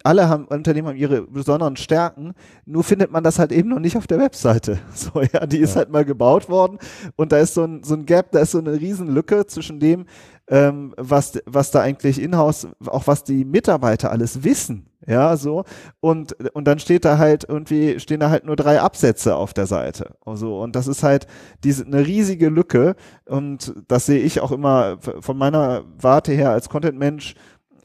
Alle 0.03 0.27
haben, 0.27 0.45
Unternehmen 0.45 0.89
haben 0.89 0.97
ihre 0.97 1.21
besonderen 1.21 1.77
Stärken, 1.77 2.33
nur 2.65 2.83
findet 2.83 3.11
man 3.11 3.23
das 3.23 3.39
halt 3.39 3.51
eben 3.51 3.69
noch 3.69 3.79
nicht 3.79 3.95
auf 3.95 4.07
der 4.07 4.19
Webseite. 4.19 4.79
So, 4.93 5.21
ja, 5.21 5.45
die 5.45 5.59
ist 5.59 5.71
ja. 5.71 5.77
halt 5.77 5.91
mal 5.91 6.03
gebaut 6.03 6.49
worden 6.49 6.77
und 7.15 7.31
da 7.31 7.37
ist 7.37 7.53
so 7.53 7.63
ein, 7.63 7.83
so 7.83 7.93
ein 7.93 8.05
Gap, 8.05 8.31
da 8.31 8.39
ist 8.39 8.51
so 8.51 8.59
eine 8.59 8.73
Riesenlücke 8.73 9.45
zwischen 9.47 9.79
dem, 9.79 10.05
ähm, 10.53 10.93
was, 10.97 11.41
was 11.47 11.71
da 11.71 11.81
eigentlich 11.81 12.21
in-house, 12.21 12.67
auch 12.85 13.07
was 13.07 13.23
die 13.23 13.43
Mitarbeiter 13.43 14.11
alles 14.11 14.43
wissen. 14.43 14.85
Ja, 15.07 15.35
so. 15.35 15.65
Und, 15.99 16.33
und 16.53 16.65
dann 16.65 16.77
steht 16.77 17.05
da 17.05 17.17
halt 17.17 17.43
irgendwie, 17.49 17.99
stehen 17.99 18.19
da 18.19 18.29
halt 18.29 18.45
nur 18.45 18.55
drei 18.55 18.79
Absätze 18.79 19.35
auf 19.35 19.53
der 19.53 19.65
Seite. 19.65 20.15
Also, 20.23 20.61
und 20.61 20.75
das 20.75 20.87
ist 20.87 21.01
halt 21.01 21.25
diese, 21.63 21.85
eine 21.85 22.05
riesige 22.05 22.49
Lücke. 22.49 22.95
Und 23.25 23.73
das 23.87 24.05
sehe 24.05 24.19
ich 24.19 24.41
auch 24.41 24.51
immer 24.51 24.97
von 24.99 25.37
meiner 25.37 25.85
Warte 25.99 26.31
her 26.31 26.51
als 26.51 26.69
Content-Mensch 26.69 27.33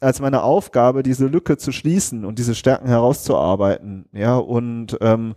als 0.00 0.20
meine 0.20 0.42
Aufgabe, 0.42 1.02
diese 1.02 1.26
Lücke 1.26 1.56
zu 1.56 1.72
schließen 1.72 2.24
und 2.24 2.38
diese 2.38 2.54
Stärken 2.54 2.88
herauszuarbeiten, 2.88 4.06
ja, 4.12 4.36
und, 4.36 4.96
ähm, 5.00 5.34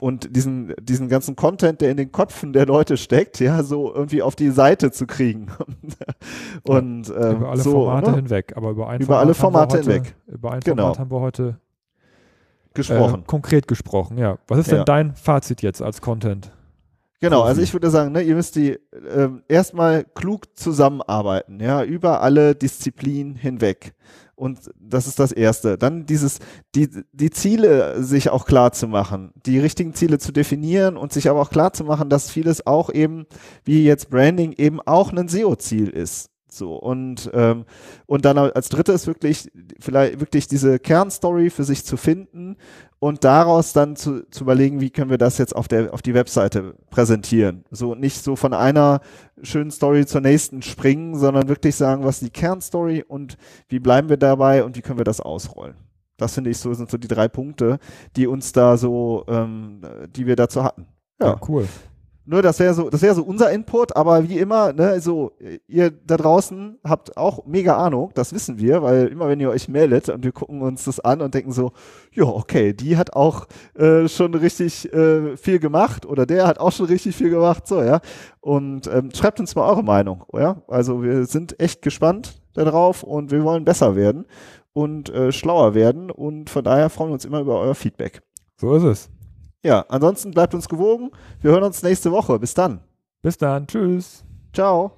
und 0.00 0.34
diesen, 0.36 0.74
diesen 0.80 1.08
ganzen 1.08 1.36
Content, 1.36 1.80
der 1.80 1.90
in 1.90 1.96
den 1.96 2.12
Köpfen 2.12 2.52
der 2.52 2.66
Leute 2.66 2.96
steckt, 2.96 3.40
ja, 3.40 3.62
so 3.62 3.92
irgendwie 3.94 4.22
auf 4.22 4.36
die 4.36 4.50
Seite 4.50 4.90
zu 4.90 5.06
kriegen. 5.06 5.48
und 6.64 7.08
ähm, 7.08 7.36
über 7.36 7.50
alle 7.50 7.62
so, 7.62 7.72
Formate 7.72 8.10
ne? 8.10 8.16
hinweg, 8.16 8.52
aber 8.56 8.70
über 8.70 8.88
ein 8.88 9.00
Über 9.00 9.06
Format 9.06 9.24
alle 9.24 9.34
Formate 9.34 9.78
heute, 9.78 9.92
hinweg. 9.92 10.14
Über 10.26 10.52
ein 10.52 10.60
Genau. 10.60 10.82
Format 10.82 10.98
haben 10.98 11.10
wir 11.10 11.20
heute 11.20 11.60
gesprochen. 12.74 13.22
Äh, 13.22 13.26
konkret 13.26 13.68
gesprochen, 13.68 14.18
ja. 14.18 14.38
Was 14.46 14.58
ist 14.58 14.70
denn 14.70 14.78
Ja. 14.78 14.84
dein 14.84 15.14
Fazit 15.14 15.62
jetzt 15.62 15.82
als 15.82 16.00
Content? 16.00 16.52
Genau, 17.20 17.42
also 17.42 17.60
ich 17.60 17.72
würde 17.72 17.90
sagen, 17.90 18.12
ne, 18.12 18.22
ihr 18.22 18.36
müsst 18.36 18.54
die 18.54 18.78
ähm, 19.12 19.42
erstmal 19.48 20.04
klug 20.04 20.56
zusammenarbeiten, 20.56 21.58
ja, 21.60 21.82
über 21.82 22.20
alle 22.22 22.54
Disziplinen 22.54 23.34
hinweg. 23.34 23.94
Und 24.36 24.70
das 24.78 25.08
ist 25.08 25.18
das 25.18 25.32
Erste. 25.32 25.76
Dann 25.76 26.06
dieses, 26.06 26.38
die, 26.76 26.88
die 27.12 27.30
Ziele 27.30 28.04
sich 28.04 28.30
auch 28.30 28.46
klar 28.46 28.70
zu 28.70 28.86
machen, 28.86 29.32
die 29.46 29.58
richtigen 29.58 29.94
Ziele 29.94 30.18
zu 30.18 30.30
definieren 30.30 30.96
und 30.96 31.12
sich 31.12 31.28
aber 31.28 31.40
auch 31.40 31.50
klar 31.50 31.72
zu 31.72 31.82
machen, 31.82 32.08
dass 32.08 32.30
vieles 32.30 32.64
auch 32.64 32.88
eben, 32.88 33.26
wie 33.64 33.84
jetzt 33.84 34.10
Branding, 34.10 34.52
eben 34.52 34.80
auch 34.80 35.12
ein 35.12 35.26
SEO-Ziel 35.26 35.88
ist. 35.88 36.30
So, 36.58 36.76
und, 36.76 37.30
ähm, 37.32 37.64
und 38.06 38.24
dann 38.24 38.36
als 38.36 38.68
drittes 38.68 39.06
wirklich, 39.06 39.50
vielleicht 39.78 40.20
wirklich 40.20 40.48
diese 40.48 40.78
Kernstory 40.78 41.50
für 41.50 41.64
sich 41.64 41.84
zu 41.84 41.96
finden 41.96 42.56
und 42.98 43.24
daraus 43.24 43.72
dann 43.72 43.96
zu, 43.96 44.28
zu 44.30 44.44
überlegen, 44.44 44.80
wie 44.80 44.90
können 44.90 45.10
wir 45.10 45.18
das 45.18 45.38
jetzt 45.38 45.54
auf 45.54 45.68
der, 45.68 45.94
auf 45.94 46.02
die 46.02 46.14
Webseite 46.14 46.74
präsentieren. 46.90 47.64
So, 47.70 47.94
nicht 47.94 48.22
so 48.22 48.36
von 48.36 48.52
einer 48.52 49.00
schönen 49.42 49.70
Story 49.70 50.04
zur 50.04 50.20
nächsten 50.20 50.62
springen, 50.62 51.16
sondern 51.16 51.48
wirklich 51.48 51.76
sagen, 51.76 52.04
was 52.04 52.16
ist 52.16 52.26
die 52.26 52.40
Kernstory 52.40 53.04
und 53.06 53.36
wie 53.68 53.78
bleiben 53.78 54.08
wir 54.08 54.16
dabei 54.16 54.64
und 54.64 54.76
wie 54.76 54.82
können 54.82 54.98
wir 54.98 55.04
das 55.04 55.20
ausrollen. 55.20 55.76
Das 56.16 56.34
finde 56.34 56.50
ich 56.50 56.58
so, 56.58 56.74
sind 56.74 56.90
so 56.90 56.98
die 56.98 57.08
drei 57.08 57.28
Punkte, 57.28 57.78
die 58.16 58.26
uns 58.26 58.52
da 58.52 58.76
so, 58.76 59.24
ähm, 59.28 59.80
die 60.14 60.26
wir 60.26 60.34
dazu 60.34 60.64
hatten. 60.64 60.86
Ja. 61.20 61.40
cool. 61.48 61.66
Nur 62.30 62.42
das 62.42 62.58
wäre 62.58 62.74
so, 62.74 62.90
das 62.90 63.00
wäre 63.00 63.14
so 63.14 63.22
unser 63.22 63.50
Input, 63.50 63.96
aber 63.96 64.28
wie 64.28 64.38
immer, 64.38 64.74
ne, 64.74 65.00
so, 65.00 65.32
ihr 65.66 65.90
da 65.90 66.18
draußen 66.18 66.78
habt 66.84 67.16
auch 67.16 67.46
mega 67.46 67.78
Ahnung, 67.78 68.10
das 68.12 68.34
wissen 68.34 68.58
wir, 68.58 68.82
weil 68.82 69.06
immer 69.06 69.28
wenn 69.28 69.40
ihr 69.40 69.48
euch 69.48 69.66
meldet 69.66 70.10
und 70.10 70.22
wir 70.22 70.32
gucken 70.32 70.60
uns 70.60 70.84
das 70.84 71.00
an 71.00 71.22
und 71.22 71.32
denken 71.32 71.52
so, 71.52 71.72
ja, 72.12 72.24
okay, 72.24 72.74
die 72.74 72.98
hat 72.98 73.14
auch 73.14 73.46
äh, 73.78 74.08
schon 74.08 74.34
richtig 74.34 74.92
äh, 74.92 75.38
viel 75.38 75.58
gemacht 75.58 76.04
oder 76.04 76.26
der 76.26 76.46
hat 76.46 76.60
auch 76.60 76.70
schon 76.70 76.84
richtig 76.84 77.16
viel 77.16 77.30
gemacht, 77.30 77.66
so, 77.66 77.82
ja. 77.82 78.00
Und 78.40 78.88
ähm, 78.88 79.08
schreibt 79.14 79.40
uns 79.40 79.54
mal 79.54 79.66
eure 79.66 79.82
Meinung, 79.82 80.24
ja. 80.34 80.60
Also 80.68 81.02
wir 81.02 81.24
sind 81.24 81.58
echt 81.58 81.80
gespannt 81.80 82.42
darauf 82.52 83.04
und 83.04 83.30
wir 83.30 83.42
wollen 83.42 83.64
besser 83.64 83.96
werden 83.96 84.26
und 84.74 85.08
äh, 85.08 85.32
schlauer 85.32 85.72
werden 85.72 86.10
und 86.10 86.50
von 86.50 86.62
daher 86.62 86.90
freuen 86.90 87.08
wir 87.08 87.14
uns 87.14 87.24
immer 87.24 87.40
über 87.40 87.58
euer 87.58 87.74
Feedback. 87.74 88.20
So 88.58 88.74
ist 88.74 88.82
es. 88.82 89.17
Ja, 89.64 89.84
ansonsten 89.88 90.30
bleibt 90.30 90.54
uns 90.54 90.68
gewogen. 90.68 91.10
Wir 91.40 91.50
hören 91.50 91.64
uns 91.64 91.82
nächste 91.82 92.12
Woche. 92.12 92.38
Bis 92.38 92.54
dann. 92.54 92.80
Bis 93.22 93.36
dann. 93.36 93.66
Tschüss. 93.66 94.24
Ciao. 94.52 94.92